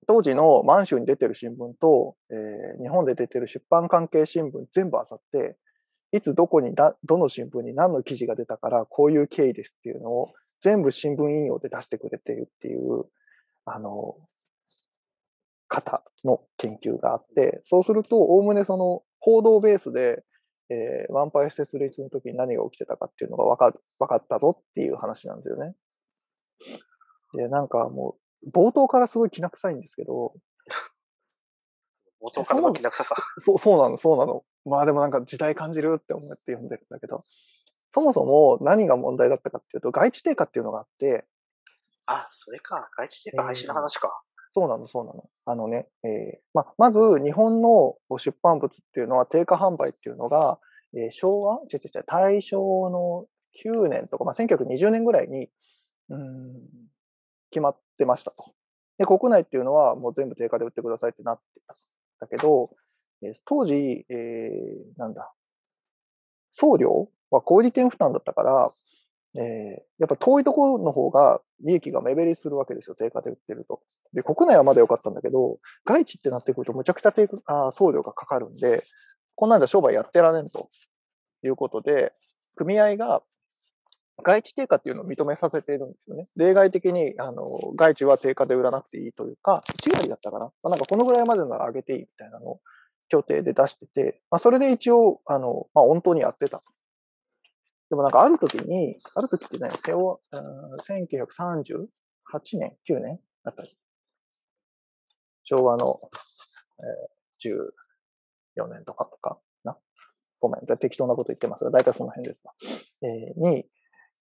[0.07, 5.57] 当時の満州に出てる新聞と、えー、日本で出てる出版関係新聞全部漁って、
[6.12, 13.05] いつどこにだ、どの新聞に何の記事が出たから、こういう経緯ですっていうのを全部新聞引用で出してくれているっていう、
[13.64, 14.14] あの、
[15.69, 20.25] 方の研究があって、そうすると、おおむねその報道ベースで、
[20.69, 25.75] えー、ワンパイ設立の時に何が起きてたかっていうのが分か分かったぞっていう話なんだよね。
[27.35, 30.35] で、なんかもう、冒頭からすごいきな臭いんですけど、
[32.23, 33.14] 冒頭からのきな臭さ。
[33.39, 34.45] そう、そうなの、そうなの。
[34.64, 37.23] まあでもなんか時代感じるって思って読んでるんだけど、
[37.91, 41.27] そもそも何が問題だったかっていうと、外地定価っていうのがあって、
[42.07, 42.89] あ、それか。
[42.97, 44.23] 外地定価廃止の話か。
[44.57, 45.29] そうなの、そうなの。
[45.45, 50.59] あのね、えー、ま、まず日本の出版物っていうのは定価販売っていうのが、
[50.95, 51.57] えー、昭和？
[51.71, 53.27] 違う違う、大正の
[53.63, 55.51] 9年とか、まあ、1920年ぐらいに、
[56.09, 56.55] うん、
[57.51, 58.55] 決まってましたと。
[58.97, 61.77] で、国内っていうのはもう全部定価で売ってくださいってなってたん。
[62.21, 62.71] だけど、
[63.23, 65.35] えー、当時、えー、なんだ、
[66.53, 68.73] 送料は小売店負担だったから、
[69.39, 73.80] えー、やっぱ遠いところの方が利益が目減りするわけですよ、定価で売ってると。
[74.12, 78.84] で、国内はまだ良かったんだけど、外地ってなってくるとむちゃくちゃ定あ送料がかかるんで、
[79.34, 80.68] こんなんじゃ商売やってられんと
[81.45, 82.12] いうことで、
[82.57, 83.22] 組合が
[84.22, 86.26] 外地定価っていうのを認めさせているんですよね。
[86.37, 87.45] 例外的に、あの、
[87.76, 90.47] 外地は定価で売らなくていいというか、1割だったかな。
[90.47, 92.61] まあ、なんかこのぐらいまでなら上げていいみたいなのを
[93.09, 96.64] 協定で出してて、まあ、それで一応、あの、まあ、本当にやってたと。
[97.89, 100.20] でもなんかある時に、ある時ってね、戦後、
[100.89, 101.89] 1938
[102.59, 103.76] 年、9年あたり。
[105.45, 106.01] 昭和の、
[106.80, 107.62] えー、
[108.59, 109.78] 14年とかとかな。
[110.41, 112.55] ごめん、適当なこと言ってますが、大体その辺ですわ。
[113.03, 113.66] えー、に、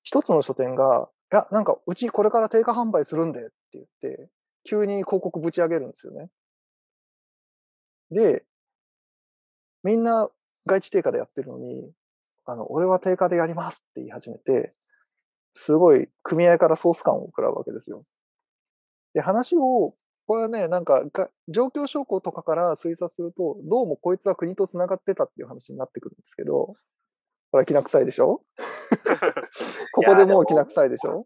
[0.03, 4.29] 一つの書店が、いや、なんか、うちこれから定価販売するんでって言って、
[4.63, 6.29] 急に広告ぶち上げるんですよね。
[8.11, 8.45] で、
[9.83, 10.29] みんな
[10.67, 11.91] 外地定価でやってるのに、
[12.45, 14.73] あの、俺は定価でやりますって言い始めて、
[15.53, 18.03] すごい組合からソース感を食らうわけですよ。
[19.13, 19.95] で、話を、
[20.27, 21.03] これはね、なんか、
[21.47, 26.75] 状況証拠とかから推察すると、どうもこいつは国と繋がってたっていう話になってくるんですけど、
[27.51, 28.41] これきな臭いでしょ？
[29.93, 31.25] ここでもうきな臭いでしょ？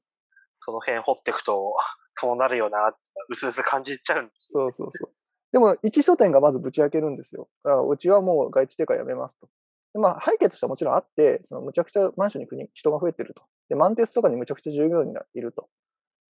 [0.61, 1.73] その辺掘っていくと、
[2.15, 2.93] そうなるよな、
[3.29, 5.11] うすうす感じちゃうんです、ね、そうそうそう。
[5.51, 7.49] でも、一書店がまずぶち開けるんですよ。
[7.89, 9.49] うちはもう外地定価やめますと。
[9.93, 13.43] でまあ、背景としてはもちろんあって、そのむちゃくちゃマンションに国人が増えてると。
[13.69, 15.67] で、満鉄とかにむちゃくちゃ従業員がいると。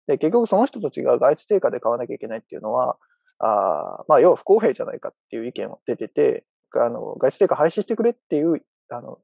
[0.06, 2.98] で、結局その人たちが外地定価で買わなきゃいけないっていうのは、
[3.38, 6.44] あまあ、要は不公平じゃないかっていう意見が出てて、
[6.74, 9.18] あの、外地定価廃止してくれっていう、あの、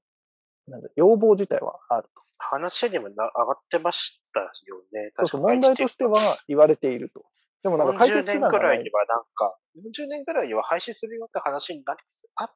[0.66, 2.22] なんだ、要望自体はあると。
[2.39, 4.47] 話にもな上がってましたよ
[4.93, 5.12] ね。
[5.18, 7.24] そうそう、問題としては言われていると。
[7.62, 12.01] でもなんか解決年ぐらいにはなんか、40年ぐらいには廃止するよって話になり
[12.37, 12.51] あっ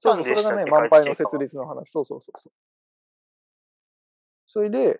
[0.00, 1.90] そうそう、それがね、満杯の設立の話。
[1.90, 2.52] そうそうそうそう。
[4.46, 4.98] それで、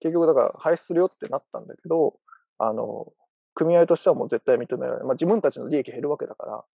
[0.00, 2.18] 結局だから廃止するよってなったんだけど、
[2.58, 3.12] あの、
[3.54, 5.06] 組合としてはもう絶対認められない。
[5.06, 6.64] まあ自分たちの利益減るわけだから、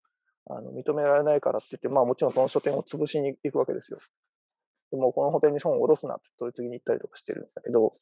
[0.50, 3.98] あの認められないからって言って、まあもちろんその書店を潰しに行くわけですよ。
[4.90, 7.94] でもこの書店に本を下ろすなって取り次ぎに行ったりとかしてるんだけど、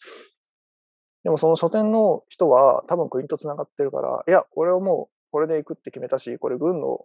[1.23, 7.05] でもその書店の人は多分国と繋がってるから、いや、俺はもうこれで行くって決めたし、これ軍の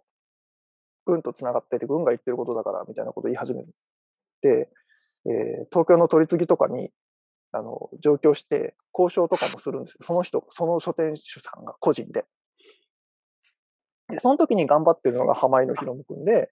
[1.06, 3.68] 軍と繋がってて、軍が言ってることだから、みたいなことを言い始める。
[4.42, 4.68] で、
[5.24, 6.90] えー、東京の取り次ぎとかに、
[7.52, 9.98] あの、上京して、交渉とかもするんです。
[10.02, 12.24] その人、その書店主さんが個人で。
[14.08, 16.50] で、その時に頑張ってるのが浜井のひろむくんで、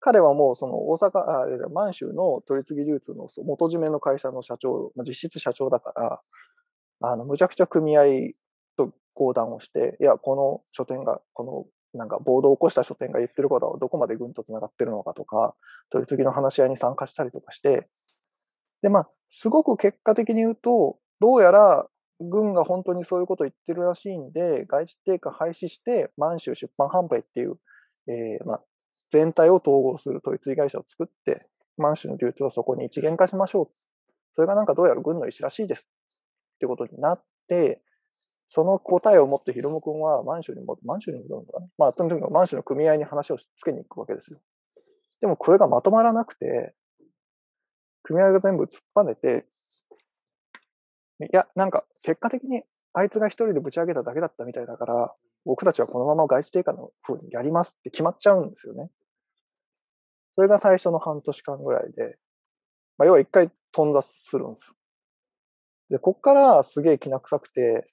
[0.00, 6.20] 彼はもうその大阪、あ満州の取り次ぎ流通の元締めの会社の社長、実質社長だから、
[7.00, 8.32] あの、むちゃくちゃ組合
[8.76, 15.54] と合談をして、いや、この書店が、このなんか暴動を起こした書店が言ってることはどこまで軍と繋がってるのかとか、
[15.90, 17.88] 取り次ぎの話し合いに参加したりとかして、
[18.82, 21.86] で、まあ、すごく結果的に言うと、どうやら
[22.20, 27.56] 軍が本当にそういうことを言ってるらしいんで、外地定価廃止して、満州出版販売っていう、
[28.08, 28.62] えー、まあ、
[29.10, 33.68] 全体を統合する統一会社を作って、満州の流通をそこに一元化しましょう。
[34.34, 35.88] それがなんかどうやら軍の意思らしいです。
[36.56, 37.80] っていうことになって、
[38.48, 41.66] その答えを持ってヒロム君はマンションにも、マンションに戻るのかな？
[41.76, 44.40] まあ、とにかくマンションの組合に話をつけに行くわけですよ。
[45.20, 46.74] でもこれがまとまらなくて、
[48.02, 49.46] 組合が全部突っぱねて、
[51.20, 52.62] いや、なんか結果的に
[52.94, 55.12] あいつが一人でぶち上げただけだったみたいだから、
[55.44, 58.90] 僕たちはこのまま外資定価の風にやりますって決まっちゃうんですよね。
[60.36, 62.16] それが最初の半年間ぐらいで、
[62.96, 64.74] まあ、要は一回頓挫するんです。
[65.90, 67.90] で、こっからすげえ気な臭くて、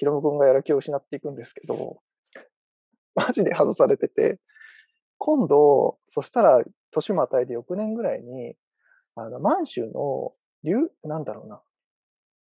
[0.00, 2.00] ヒロム君がやる気を失っていくんですけど、
[3.14, 4.40] マジで外されてて、
[5.18, 8.54] 今度、そしたら、年またいで翌年ぐらいに、
[9.14, 10.32] あの、満州の、
[10.64, 11.42] 流、なんだろ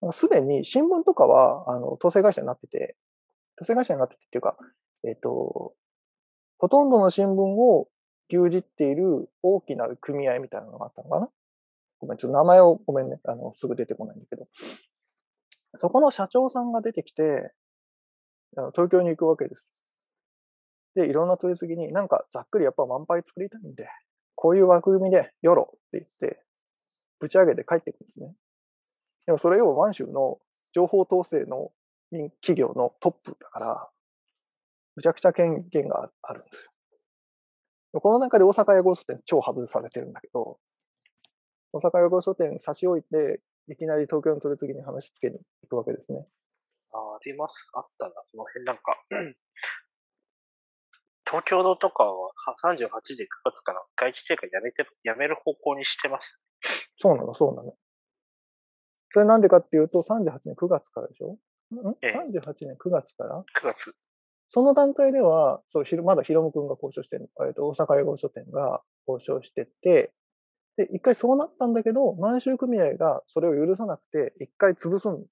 [0.00, 0.12] うな。
[0.12, 2.96] すでに新聞とかは、あの、統制会社になってて、
[3.60, 4.56] 統制会社になっててっていうか、
[5.06, 5.74] えっ、と、
[6.56, 7.88] ほとんどの新聞を
[8.30, 11.28] 牛耳っている大きな組合みたいなのがあったのかな？
[11.98, 13.20] ごめん、ちょっと名前をごめんね。
[13.24, 14.46] あの、すぐ出てこないんだけど。
[15.78, 17.52] そこの社長さんが出てきて、
[18.74, 19.72] 東京に行くわけです。
[20.94, 23.88] で、いろんな取り次ぎに、なんかざっくりやっぱ満杯作りたいんで、
[24.34, 26.44] こういう枠組みでよろって言って、
[27.18, 28.34] ぶち上げて帰っていくんですね。
[29.26, 30.38] でもそれを満州の
[30.72, 31.72] 情報統制の
[32.42, 33.90] 企業のトップだから、
[34.96, 38.00] むちゃくちゃ権限があるんですよ。
[38.00, 40.58] この中で大阪屋号書店超外されてるんだけど、
[41.72, 43.40] 大阪屋号書店差し置いて、
[43.72, 46.26] いきなり東京の取り次ぎに話つけに行くわけですね。
[46.92, 47.68] ああります。
[47.72, 49.02] あったな、その辺なんか。
[51.24, 56.38] 東京のとかは38で9月から外地定価やめて、やめる方向にしてます。
[56.96, 57.74] そうなの、そうなの。
[59.12, 61.38] それなんでかっていうと、38年9月からでしょ？
[61.72, 63.94] ん、ええ、?38 年9月から ?9 月。
[64.50, 70.12] その段階では、そう、まだヒロム君が交渉してる、えっと、大阪英語書店が交渉してて、
[70.76, 75.26] で、一回そうなったんだけど、満州組合がそれを許さなくて、一回潰すん、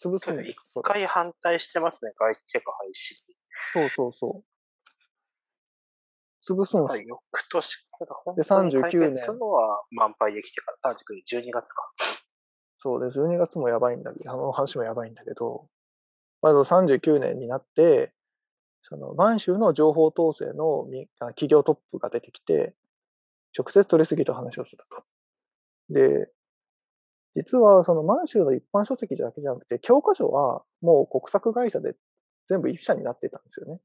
[0.00, 0.56] 潰すんです。
[0.76, 3.34] 一回反対してますね、外チェック廃止。
[3.72, 4.44] そうそうそう。
[6.44, 7.22] 潰すんですよ。
[7.32, 11.90] 翌年から本当に解決するのは満杯できてから、39年、12月か。
[12.78, 15.66] そうで、12月もやばいんだけど、あの話もやばいんだけど、
[16.42, 18.12] まず39年になって、
[18.82, 20.86] その満州の情報統制の
[21.18, 22.74] 企業トップが出てきて、
[23.56, 25.04] 直接取り次ぎと話をすると。
[25.90, 26.30] で、
[27.36, 31.94] 実はその満州の一般書籍だけじゃなくて、教科書はもう国策会社で
[32.48, 33.80] 全部一社になってたんですよね。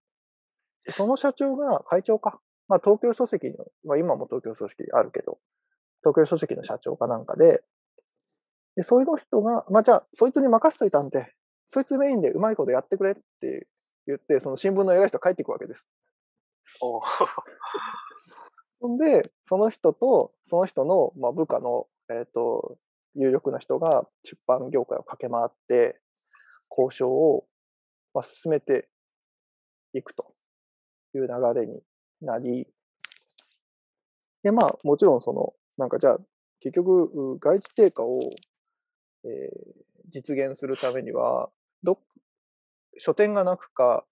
[0.89, 2.39] その社長が会長か。
[2.67, 5.39] まあ東京書籍の、まあ今も東京書籍あるけど、
[6.01, 7.63] 東京書籍の社長かなんかで、
[8.75, 11.33] で、そういう人が、まあじゃあ、そいつに任せといたんで、
[11.67, 13.67] そいつメインでうまいことやってくれって
[14.07, 15.87] 言って、その新聞の偉い人帰っていくわけです。
[16.81, 17.01] お
[18.81, 22.77] そんで、その人と、その人の、まあ、部下の、えっ、ー、と、
[23.15, 25.99] 有力な人が出版業界を駆け回って、
[26.69, 27.45] 交渉を、
[28.13, 28.87] まあ、進めて
[29.93, 30.33] いくと
[31.13, 31.81] いう流れに
[32.21, 32.67] なり、
[34.43, 36.19] で、まあ、もちろんその、なんかじゃあ、
[36.61, 38.21] 結局、外地定価を、
[39.25, 41.49] えー、実現するためには、
[41.83, 41.99] ど、
[42.97, 44.05] 書店がなくか、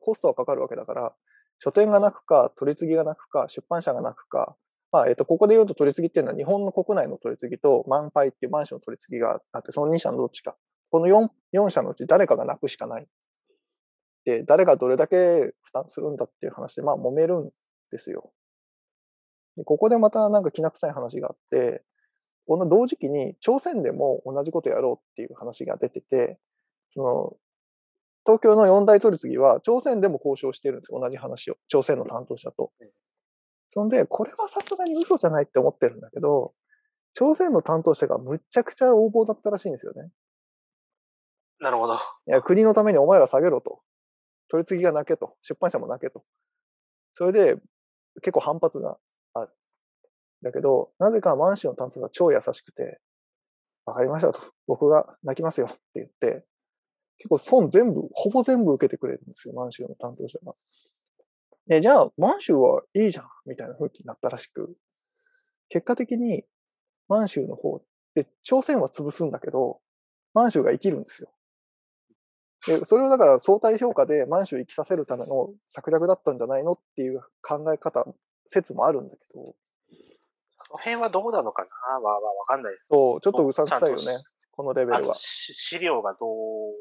[0.00, 1.14] コストはかかるわけだから、
[1.60, 4.56] 書店がなくか、取り次ぎがなくか、出版社がなくか、
[4.90, 10.56] まあ、えっ、と、ここで言うと取り次ぎっていうのは日本の国内の取り次ぎと満杯っていうマンションの取り次ぎがあって、その2社のどっちか。
[10.90, 13.06] この 4, 4社のうち誰かがなくしかない。
[14.24, 15.16] で、誰がどれだけ
[15.62, 17.50] 負担するんだっていう話で、まあ揉めるん
[17.90, 18.32] ですよ。
[19.64, 21.82] ここでまたなんかきな臭い話があって、
[22.46, 26.38] この同時期に朝鮮でも同じことやろうっていう話が出てて、
[26.90, 27.36] その
[28.28, 31.56] 東京の四大取り次ぎは、朝鮮でも交渉してるんですよ、同じ話を。
[31.66, 32.72] 朝鮮の担当者と。
[33.70, 36.52] そんで、これはさすがに嘘じゃないって思ってるんだけど、
[37.14, 40.10] 朝鮮の担当者がむっちゃくちゃ横暴だったらしいんですよね。
[41.58, 41.94] なるほど。
[41.94, 43.80] いや、国のためにお前ら下げろと。
[44.50, 45.34] 取り次ぎがなけと。
[45.40, 46.22] 出版社もなけと。
[47.14, 47.56] それで、
[48.20, 48.98] 結構反発が
[49.32, 49.52] ある。
[50.42, 53.00] だけど、なぜか満州の担当が超優しくて、
[53.86, 54.42] わかりましたと。
[54.66, 56.44] 僕が泣きますよって言って、
[57.18, 60.54] 結構損全部、ほぼ全部受けてくれるんですよ、満州の担当者が。
[61.66, 64.76] で、じゃあ、満州はいいじゃん、みたいな風になったらしく、
[65.68, 66.44] 結果的に
[67.08, 67.82] 満州の方
[68.14, 69.80] で、朝鮮は潰すんだけど、
[70.32, 71.30] 満州が生きるんですよ。
[72.66, 78.06] で、それをだから相対評価で満州生きさせるための策略だったんじゃないのっていう考え方、
[78.46, 79.54] 説もあるんだけど。
[80.56, 81.68] その辺はどうなのかな？
[81.92, 84.02] まあまあわかんないそう、ちょっとうさんくさいよね。
[84.50, 85.14] このレベルは。
[85.14, 86.74] 資料がどう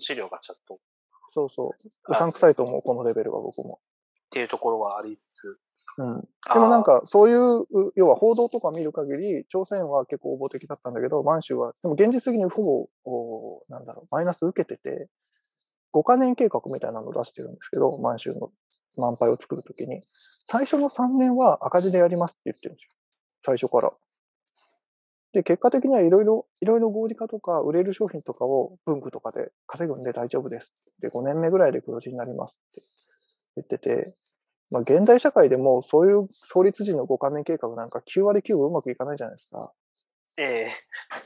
[0.00, 0.78] 資料がちゃんと。
[1.28, 1.74] そうそ
[2.08, 2.12] う。
[2.12, 3.80] うさんくさいと思う、このレベルは僕も。
[4.26, 5.58] っていうところはありつつ。
[5.98, 6.20] うん。
[6.20, 15.08] でもなんか、そういう、要は報道とか見る限り、朝鮮は結構応募的だったんだけど、満州は、でも現実的にほぼ、なんだろう、マイナス受けてて、
[15.94, 18.50] 5カ年計画みたいなのを出してるんですけど、満州の
[18.96, 20.02] 満杯を作るときに、
[20.46, 22.90] 最初の3年は赤字でやりますって言ってるんですよ。
[23.42, 23.92] 最初から。
[25.36, 30.72] で、結果的にはいろいろ、いろいろ合理化とか、売れる商品とかを文具とかで稼ぐんで大丈夫です。
[31.02, 32.80] で、5年目ぐらいで黒字になりますって
[33.56, 34.14] 言ってて、
[34.70, 39.72] まあ、現代社会でもそういう創立時の5カ年計画なんか9割9分うまくいかないじゃないですか。
[40.38, 40.70] ええ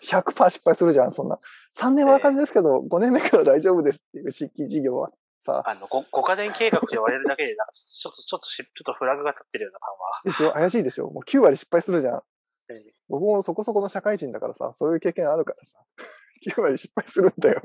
[0.08, 1.38] 100%失敗するじゃん、そんな。
[1.78, 5.62] 3年は赤字ですけど、5年目から大丈夫ですっていう新規事業はさ。
[5.64, 10.20] あの、5, 5カ年計画と言われるだけで、なんかちょっと、ちょっと、ちょっとフラグが立ってるような感は。
[10.24, 10.52] でしょ？
[10.52, 11.10] 怪しいでしょ？
[11.10, 12.22] もう9割失敗するじゃん。
[12.70, 15.82] ええ、僕もそこそこの社会人だからさ、そういう経験あるからさ。
[16.56, 17.62] 9割失敗するんだよ。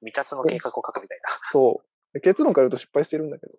[0.00, 1.28] 未達の計画を書くみたいな。
[1.52, 1.82] そ
[2.14, 2.20] う。
[2.20, 3.52] 結論から言うと失敗してるんだけど。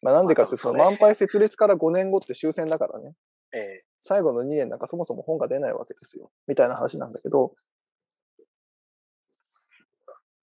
[0.00, 3.14] まあなんでかって、その満杯設立から5年後って終戦だからね。
[3.52, 3.84] ええ。
[4.00, 6.32] 最後の2年なんかそもそも本が出ないわけですよ。
[6.48, 7.54] みたいな話なんだけど。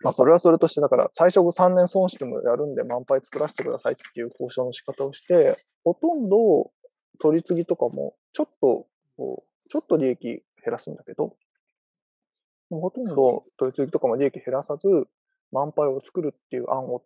[0.02, 6.72] まあそれはそれとして、だから最初3年損してもやるんで満杯作らせてくださいっていう交渉の仕方をして、ほとんど
[7.20, 8.88] 取り次ぎとかもちょっと、
[9.70, 11.36] ちょっと利益減らすんだけど、
[12.70, 15.08] ほとんど取り次ぎとかも利益減らさず、
[15.52, 17.04] 満杯を作るっていう案を、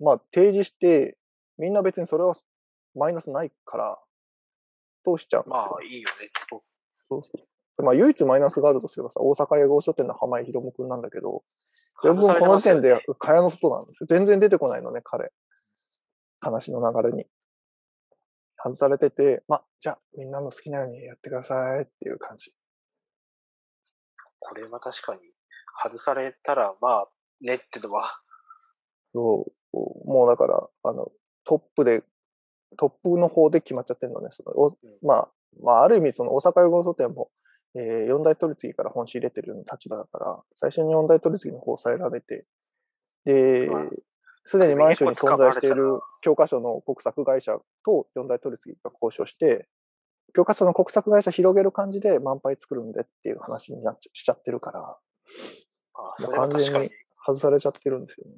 [0.00, 1.18] まあ、提示して、
[1.58, 2.36] みんな別にそれは
[2.94, 3.98] マイナスないから、
[5.04, 5.70] 通しちゃうんですよ。
[5.70, 6.30] まあ、いいよね。
[6.50, 6.56] そ
[7.18, 7.30] うそ
[7.78, 7.82] う。
[7.82, 11.44] まあ、唯一マイナスがあるとすればさ、大阪英語書店の浜井博夢くんなんだけど、
[12.02, 14.06] 全部この時点で蚊帳の外なんですよ。
[14.08, 15.32] 全然出てこないのね、彼。
[16.40, 17.26] 話の流れに。
[18.58, 22.52] 外されてて、まあ、じゃあ、みんなの好きなようにやってくださいっていう感じ。
[24.40, 25.20] これは確かに、
[25.82, 27.08] 外されたら、まあ、
[27.40, 28.20] ねってのは。
[29.12, 31.10] そう、もうだから、あの、
[31.44, 32.02] トップで、
[32.76, 34.28] トップの方で決まっちゃってるのね。
[34.32, 35.30] そのおまあ、
[35.62, 37.30] まあ、ある意味、その大阪予合書店も、
[37.74, 42.44] えー、四大取り次ぎから本仕入れてる立場だから、最初に四大取り次ぎの方を抑えられて、
[43.24, 43.68] で、
[44.48, 49.68] すでに満州に存在している教科書の国策会社と四大取り次ぎが交渉して、
[50.34, 56.90] 教科書の国策会社広げる感じで満杯作るんでっていう話になっちしちゃってるから、あそれは完全に
[57.26, 58.32] 外されちゃってるんですよね。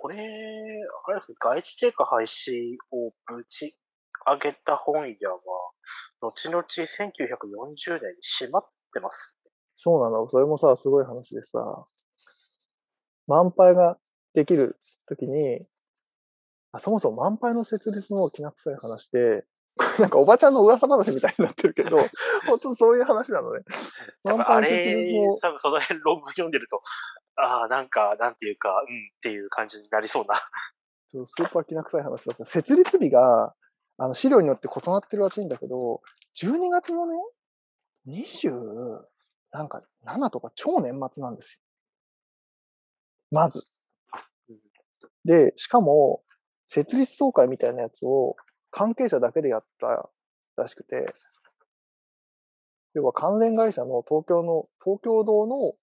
[0.00, 3.76] これ、あれですね、外地定価廃止をぶち
[4.24, 5.38] 上げた本屋は、
[6.20, 9.34] 後々1940年に閉まってます。
[9.74, 10.28] そうなの。
[10.28, 11.86] それもさ、すごい話でさ、
[13.28, 13.98] 満杯が
[14.34, 14.76] できる
[15.06, 15.60] ときに、
[16.72, 19.44] あそもそも満杯の設立のきな臭い話で、
[20.00, 21.98] なんかおばちゃんの噂話みたいになってるけど、
[22.48, 23.62] 本当そういう話なのね。
[24.24, 25.38] 満杯設立も。
[25.38, 26.82] 多分その辺論文読んでると、
[27.36, 30.42] ああ、なんか、なんていうか、うんっていう感じになりそうな。
[31.26, 33.54] スーパーきな臭い話ださ、設立日が、
[33.98, 36.02] あの資料によって異なってるらしいんだけど、
[36.40, 37.14] 12月のね、
[38.06, 39.04] 20、
[39.50, 41.60] なんか7とか超年末なんですよ。
[43.30, 43.60] まず。
[45.24, 46.22] で、しかも、
[46.68, 48.36] 設立総会みたいなやつを
[48.70, 50.10] 関係者だけでやった
[50.56, 51.14] らしくて、
[52.94, 55.74] 要は関連会社の東京の、東京堂の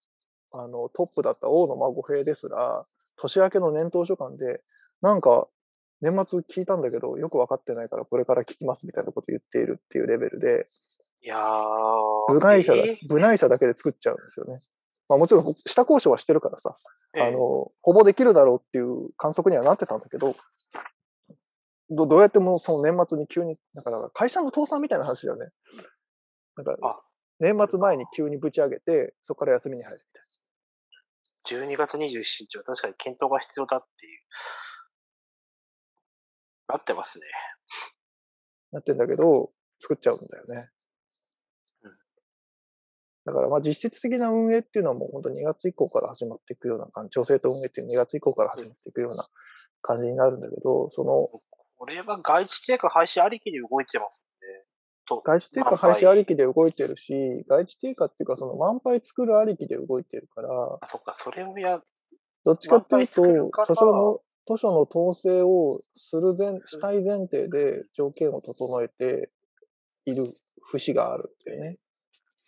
[0.57, 2.85] あのトップだった大野孫平ですら、
[3.17, 4.61] 年明けの年頭書簡で、
[5.01, 5.47] なんか
[6.01, 10.67] 年末聞いたんだけど、よくわかってないからこれから聞きますみたいなこと言っているっていうレベルで、
[11.21, 11.43] いや
[12.29, 14.59] 部内社だ、えー、部内社だけで作っちゃうんですよね。
[15.07, 16.77] まあもちろん下交渉はしてるからさ、
[17.15, 17.37] えー、あの、
[17.81, 20.35] ほぼできるだろうっていう観測にはなってたんだけど、
[21.89, 25.49] どどうやってもその年末に急に、だから会社の倒産みたいな話だよね。
[26.55, 27.03] なんか、
[27.39, 29.99] 年末前に急にぶち上げて、そこから休みに入る
[31.45, 31.75] みたいな。
[31.75, 34.21] 12月27日は確かに検討が必要だっていう。
[36.67, 37.25] なってますね。
[38.71, 39.51] なってんだけど、
[39.81, 40.69] 作っちゃうんだよね。
[43.25, 49.25] うん、だからまあ実質的な運営っていうのはもう本当2月以降から始まっていくような感じ、調整と運営っていう2月以降から始まっていくような
[49.81, 51.41] 感じになるんだけど、その、
[51.77, 54.65] これは外地定価廃止ありきで動いてますね。
[55.23, 57.13] 外地定価廃止ありきで動いてるし、
[57.47, 60.49] 外地定価っていうかその満杯作るありきで動いてるから。
[60.81, 61.81] あ、そっか、それをや、
[62.43, 69.29] どっちかっていうと、図書の、図書の統制をする前、したい前提で条件を整えて
[70.05, 71.77] いる節があるっていうね。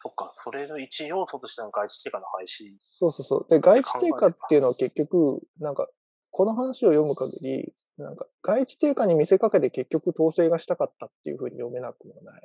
[0.07, 2.73] そっか、それの一要素としての外地定価の廃止。
[2.79, 3.47] そうそうそう。
[3.49, 5.87] で、外地定価っていうのは結局、なんか、
[6.31, 12.41] この話を読む限り、なんか、外地定価に見せかけて結局統制がしたかったっていうふうに読めなくもない。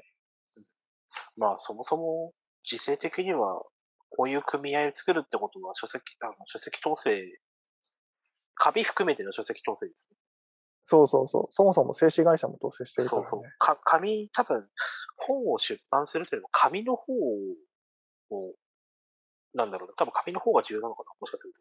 [1.36, 2.32] まあ、そもそも、
[2.64, 3.62] 時勢的には、
[4.10, 7.22] こういう組合を作るってことは、書籍、あの書籍統制、
[8.54, 10.16] 紙含めての書籍統制ですね。
[10.84, 11.52] そうそうそう。
[11.52, 13.28] そもそも静止会社も統制してるから、ね。
[13.30, 13.50] そうそう。
[13.58, 14.68] か紙、多分、
[15.16, 17.12] 本を出版するというのも、紙の方
[18.30, 18.54] を、
[19.54, 19.94] なんだろうな。
[19.96, 21.60] 多分紙の方が重要なのかな、もしかすると。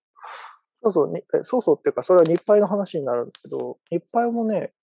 [0.84, 4.74] そうそう、にそうそうっていうか、それは日配の話になるんですけど、日配もね、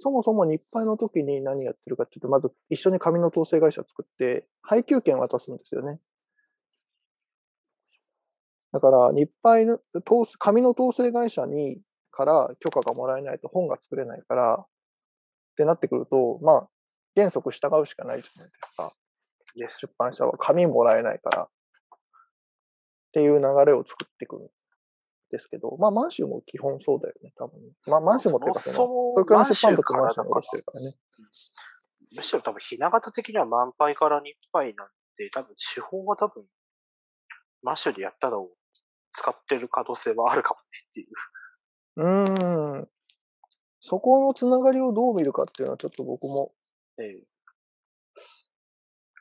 [0.00, 6.00] そもそも日配の時に何やってるかっていうと、まず一緒に紙の統制会社作って、配給権渡すんですよね。
[8.72, 9.80] だから、日配の、
[10.38, 11.80] 紙の統制会社に、
[12.12, 14.66] から許可がもらえないと本が作れないから、っ
[15.56, 16.68] てなってくると、まあ、
[17.16, 18.92] 原則従うしかないじゃないですか。
[19.54, 21.42] 出版社は紙もらえないから。
[21.42, 21.48] っ
[23.12, 24.48] ていう流れを作っていくん
[25.30, 27.60] ですけど、まあ、満州も基本そうだよね、多分。
[27.86, 30.92] まあ、満州もっていうか、その、東京の出版物満州も出してるからね。
[32.14, 34.88] むしろ多分、ひな形的には満杯から日杯なん
[35.18, 36.44] で、多分、手法は多分、
[37.62, 38.50] マッシュでやったのを
[39.12, 41.06] 使ってる可能性はあるかもねっていう。
[41.96, 42.88] うん。
[43.80, 46.52] そこのつながりをどう見るかっていうのはちょっと僕も。
[46.98, 47.22] ええ。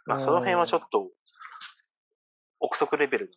[0.05, 1.09] まあ、その辺はちょっと、
[2.59, 3.31] 憶測レベル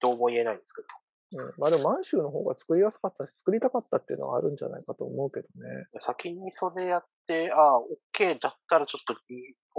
[0.00, 0.88] どうも言えないんですけど。
[1.32, 5.86] うん、まあでも満州の方が作りやすかったし、作りたかったっていうのはあるんじゃないかと思うけどね。
[6.00, 9.14] 先にそれやって、ああ、OK だったらちょっと、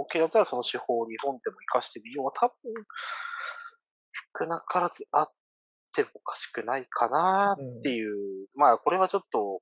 [0.02, 2.32] OK だったらその手法を日本でも活かしてみよう。
[2.34, 2.72] 多分、
[4.38, 5.32] 少なからずあっ
[5.92, 8.12] てもおかしくないかなっていう。
[8.12, 9.60] うん、まあこれはちょっと、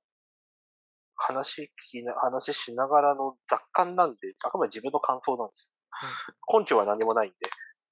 [1.15, 5.77] 話聞な、話しながらの雑感なんで、あくまで自分の感想なんです。
[6.51, 7.35] うん、根拠は何もないんで。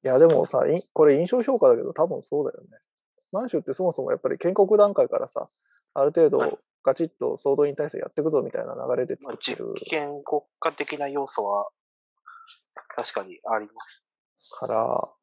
[0.03, 0.63] いや、でもさ、
[0.93, 2.69] これ印象評価だけど多分そうだよね。
[3.31, 5.47] 満州ってそもそもやっぱり建国段階からさ、
[5.93, 9.65] ある程度ガチッと総動員体制やっていくぞみたいな流れで作ってる。
[9.65, 11.69] まあ、実権国家的な要素は
[12.95, 14.05] 確かにあります。
[14.57, 15.13] から、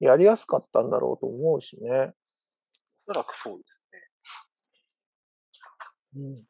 [0.00, 2.12] やりやすかったんだろうと思うしね。
[3.06, 3.98] おそらくそうですね。
[6.16, 6.42] うん。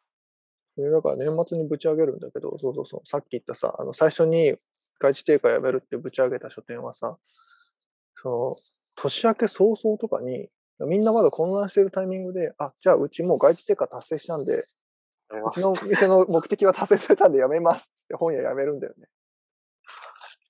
[0.77, 4.57] それだから年末にぶち上げるんだけど、そうそうそう、さっき言ったさ、あの、最初に
[5.01, 7.17] 外地定価やめるってぶち上げた書店はさ、
[8.15, 8.57] その、
[8.97, 10.49] 年明け早々とかに、
[10.81, 14.67] みんなまだ混乱してるタイミングで、あ、じゃあうちもう外地定価達成したんで、
[15.31, 19.09] うちの店の目的は達成されたんでやめますって本屋やめるんだよね。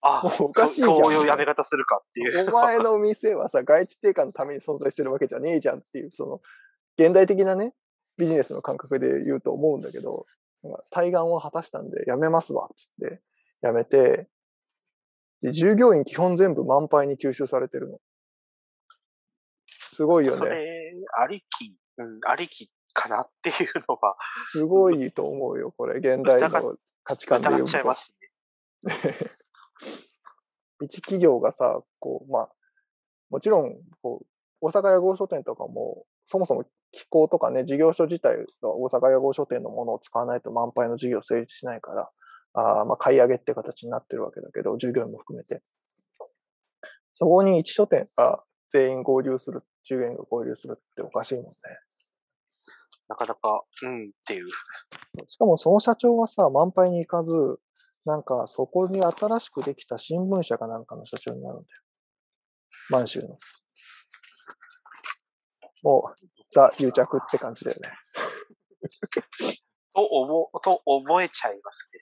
[0.06, 0.96] あもうおかしいじゃん。
[0.96, 2.50] そういうやめ方するかっていう。
[2.50, 6.40] お前の店はさ、外地定価のために存在してるわけじゃねえじゃんっていう、その、
[6.98, 7.72] 現代的なね、
[8.18, 10.26] ビジネスの感覚で言うと思うんだけど、
[10.90, 13.22] 対岸を果たしたんでやめますわ、つって、
[13.62, 14.28] やめて、
[15.40, 17.98] で、従業員基本全部満杯に吸収されてるの。
[19.66, 20.38] すごいよね。
[20.38, 24.16] それ、ありき、うん、ありきかなっていうのは。
[24.52, 25.96] すごいと思うよ、これ。
[25.96, 27.66] 現代の価値観で言うと。
[27.66, 28.16] ちゃいます
[28.84, 28.92] ね。
[30.82, 32.48] 一企業がさ、こう、まあ、
[33.30, 34.26] もちろん、こう、
[34.60, 42.10] 大阪屋号書店とかも、そもそも機構とかね、事業所自体が大阪屋号書店のものを使わないと満杯の事業成立しないから、
[42.54, 45.62] あまあ、買い上げって形になってるわけだけど、従業員も含めて。
[47.14, 51.52] そこに一書店が全員合流する、従業員が合流するっておかしいもんね。
[53.08, 54.46] なかなか、うんっていう。
[55.26, 57.32] しかもその社長はさ、満杯に行かず、
[58.04, 61.82] なんかそこに新しくできた新聞社かなんかの社長になるんだよ。
[62.90, 63.38] 満州の。
[65.82, 67.92] もう、ザ・癒着って感じだよね。
[69.94, 72.00] と思、と思えちゃいますね。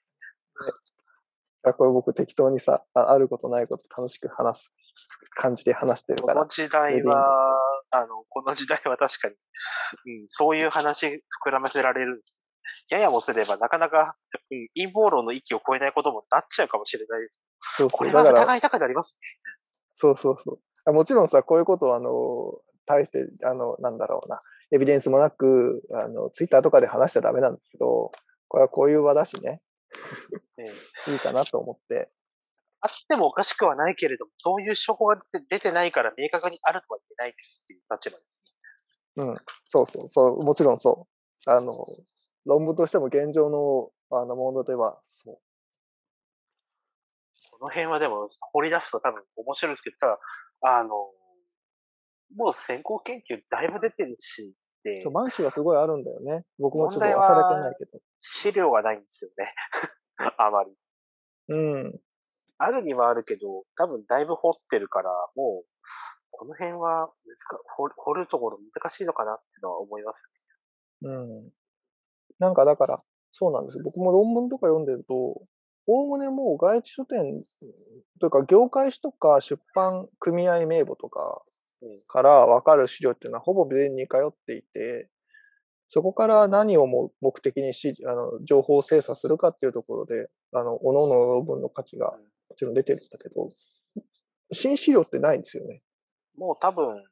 [1.66, 4.72] ねこれ僕適当にさあ、あることないこと楽しく話す
[5.34, 6.34] 感じで話してるから。
[6.34, 7.58] この時代は、
[7.90, 9.34] あの、この時代は確かに、
[10.20, 11.06] うん、そういう話
[11.44, 12.38] 膨らませられるんです。
[12.88, 14.16] ややもすればなかなか、
[14.50, 17.42] うん、陰謀論の域を超えないこともなっちゃうかもしれないです。
[17.76, 17.98] そうそう。
[17.98, 19.28] これは疑いたくなりますね。
[19.94, 20.92] そうそうそう。
[20.92, 24.40] もちろんさ、こういうことをあの、対して、あの、なんだろうな、
[24.72, 28.10] エビデンスもなく、あの、ツイッターとかで話しちゃダメなんだけど、
[28.48, 29.60] これはこういう場だしね、
[31.08, 32.10] いいかなと思って。
[32.80, 39.24] あってもおかしくはないけれども、そういう証拠が出てないから明確にあるとは言えないですっていう立場ですね。
[39.24, 39.36] うん。
[39.64, 41.06] そうそう、そう、もちろんそ
[41.46, 41.50] う。
[41.50, 41.72] あの、
[42.46, 45.38] 論文としても現状の、あの、ものでは、そう。
[47.50, 50.18] この辺はでも、掘り出すと多分面白いですけど、ただ、
[50.62, 50.90] あの、
[52.36, 55.04] もう先行研究だいぶ出てるし、で。
[55.10, 56.44] 満州はすごいあるんだよね。
[56.58, 58.00] 僕もちょっと忘れてないけど。
[58.20, 59.54] 資料がないんですよね。
[60.38, 60.74] あまり。
[61.48, 62.00] うん。
[62.58, 65.66] あるにはあるけど、多分だいぶ掘ってるから、もう、
[66.30, 70.28] この辺は難掘掘るところ難しいのかなっていうのは思います、
[71.02, 71.08] ね。
[71.08, 71.52] うん。
[72.42, 73.02] なんかだから、
[73.32, 75.14] そうなんです僕も論文とか読んでると、
[75.86, 77.42] おおむねもう外地書店
[78.20, 81.42] というか業界誌とか出版組合名簿とか
[82.06, 85.08] から分かる資料っていうのはほぼ全に通っていて、
[85.88, 92.12] そこから何をも目的にしあの情報を精査するかっていうところで、あの、各々の論文の価値が
[92.48, 93.48] もちろん出てるんだけど、
[94.52, 95.82] 新資料ってないんですよね。
[96.36, 97.04] もう多分、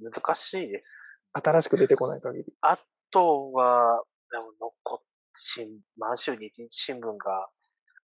[0.00, 1.26] 難しいです。
[1.32, 2.44] 新しく出てこない限り。
[2.62, 2.78] あ
[3.10, 4.98] とは、でも残っ
[5.34, 7.48] 新、満州日日新聞が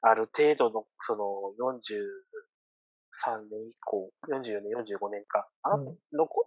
[0.03, 1.25] ある程度の、その
[1.59, 6.47] 43年以降、44年、45年か、あ、うん、残、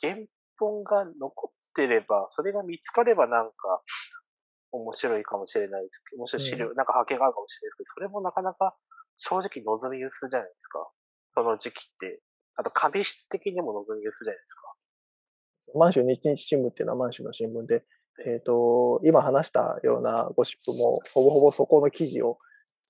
[0.00, 0.16] 原
[0.58, 3.82] 本が残ってれば、それが見つかればなんか、
[4.72, 8.76] 面白いかもしれないですけど、面白い資料、うん、なんか発見があるかもしれないですけど、それもなかなか
[9.16, 10.86] 正直望み薄じゃないですか。
[11.34, 12.20] その時期って。
[12.58, 14.72] あと、紙質的にも望み薄じゃないですか。
[15.74, 17.84] 満州日日新聞っていうのは満州の新聞で、
[18.24, 22.38] えっ、ー、と、今話したようなゴシップも、ほぼほぼそこの記事を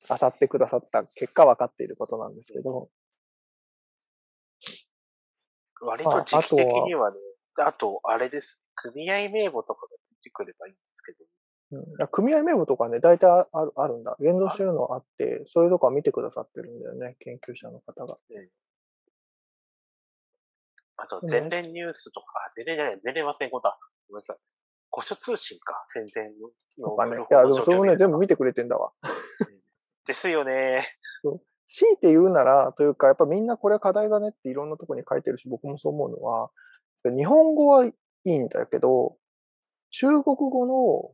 [0.09, 2.89] 漁ってくださった結果分かっていることなんですけど。
[5.81, 7.17] 割と時期的にはね、
[7.57, 8.63] あと、あれです。
[8.77, 9.89] 組合名簿とかが
[10.23, 11.19] 出てくればいいんですけど。
[11.73, 14.17] うん、組合名簿とかね、大体あるあるんだ。
[14.21, 18.19] 現像してるのあって、そういうとこは見てくださってるんだよね、研究者の方が。
[18.31, 18.49] ね、
[20.97, 22.27] あと、前連ニュースとか、
[22.57, 23.79] 前連じゃない、前連忘れんことは、
[24.09, 24.37] ごめんなさい。
[24.97, 26.89] 古書通信か、戦前の。
[26.89, 27.17] とかね。
[27.19, 28.93] いや、でもそれもね、全部見てくれてんだわ。
[30.07, 30.87] ですよね。
[31.69, 36.51] 強いて言うなら、というか、やっぱみんなこれ課題だねっていろんなところに書いてるし、僕もそう思うのは、
[37.05, 37.93] 日本語はい
[38.25, 39.17] いんだけど、
[39.91, 41.13] 中国語の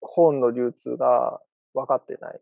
[0.00, 1.40] 本の流通が
[1.74, 2.40] 分かってない。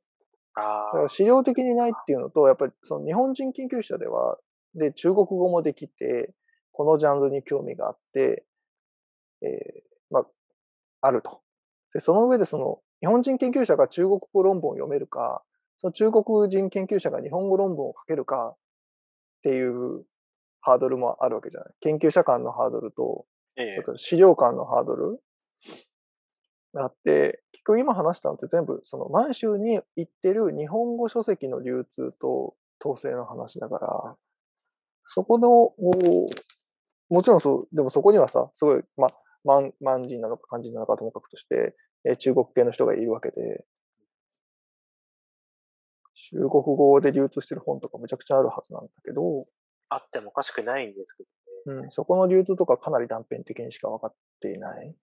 [0.56, 4.38] あだから資料的にないっていうのと、やっぱりその日本人研究者では、
[4.74, 6.34] で、中国語もできて、
[6.72, 8.44] このジャンルに興味があって、
[9.42, 9.93] えー、ま
[11.04, 11.40] あ、あると。
[11.92, 15.42] で、その上でその、日本人研究者が中国語論文を読めるか、
[15.80, 18.56] その中国人研究者が日本語論文を書けるかっ
[19.42, 20.04] ていう
[20.60, 21.74] ハードルもあるわけじゃない。
[21.80, 23.26] 研究者間のハードルと、
[23.56, 25.20] ええ、資料間のハードル
[26.72, 32.54] があって、結局今話したのって全部、その満州に行ってる日本語書籍の流通と
[32.84, 34.16] 統制の話だから、
[35.14, 35.74] そこの、
[37.10, 39.12] もちろんそう、でもそこにはさ、すごい、ま、満、
[39.44, 39.72] 満
[40.02, 43.64] 人なのか漢人なのかともかくとして、え中国系の人がいるわけで、
[46.30, 49.46] 中国語で流通してる本とかむちゃくちゃあるはずなんだけど、
[49.88, 51.24] あってもおかしくないんですけ
[51.66, 51.82] どね。
[51.82, 54.94] うん、そこの流通とかかなり断片的にしか分かっていない。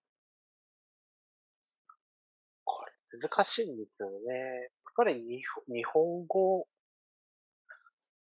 [2.64, 4.16] これ難しいんですよね。
[4.16, 6.64] やっぱり日本語っ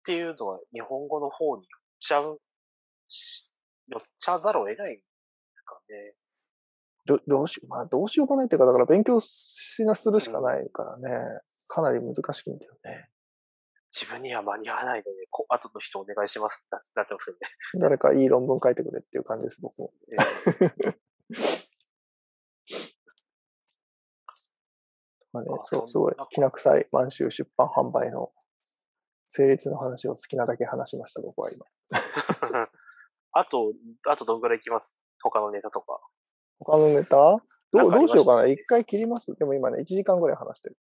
[0.04, 2.40] ていうのは日本語の方に寄っちゃう、
[3.88, 5.02] 寄っちゃうだろうを得ないんで
[5.90, 6.14] すかね。
[7.06, 13.08] どどうしよう、まあどうしようもないっていうか、だから勉強しなするしかないからね、うん、かなり難しいんだよね。
[13.92, 17.40] 自分には間に合わないので、こ後の人お願いしますってなってますよね。
[17.80, 19.92] 誰かいい論文書いてくれっていう感じです、僕も。
[20.12, 20.94] えー
[25.32, 28.32] まあね、そう、すごい、きな臭い満州出版販売の
[29.28, 31.64] 成立の話を好きなだけ話しました、僕は今。
[33.32, 33.72] あと、
[34.08, 34.98] あとどんぐらいいきます？
[35.22, 36.00] 他のネタとか。
[36.58, 37.16] 他のネタ？
[37.72, 40.76] どうどうしようかな一回切りますでも今ね、1時間ぐらい話してる。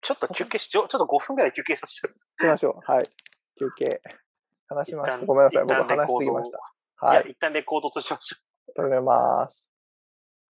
[0.00, 2.30] ちょっと休憩し、ちょっと5分ぐらい休憩させてください。
[2.38, 2.92] 行きましょう。
[2.92, 3.04] はい。
[3.58, 4.00] 休憩。
[4.68, 5.26] 話しました。
[5.26, 5.64] ごめんなさい。
[5.64, 6.58] 僕話しすぎました。
[7.06, 7.22] はい。
[7.22, 8.36] いや、一旦レコードとしましょ
[8.76, 8.86] う。
[8.86, 9.67] 止めます。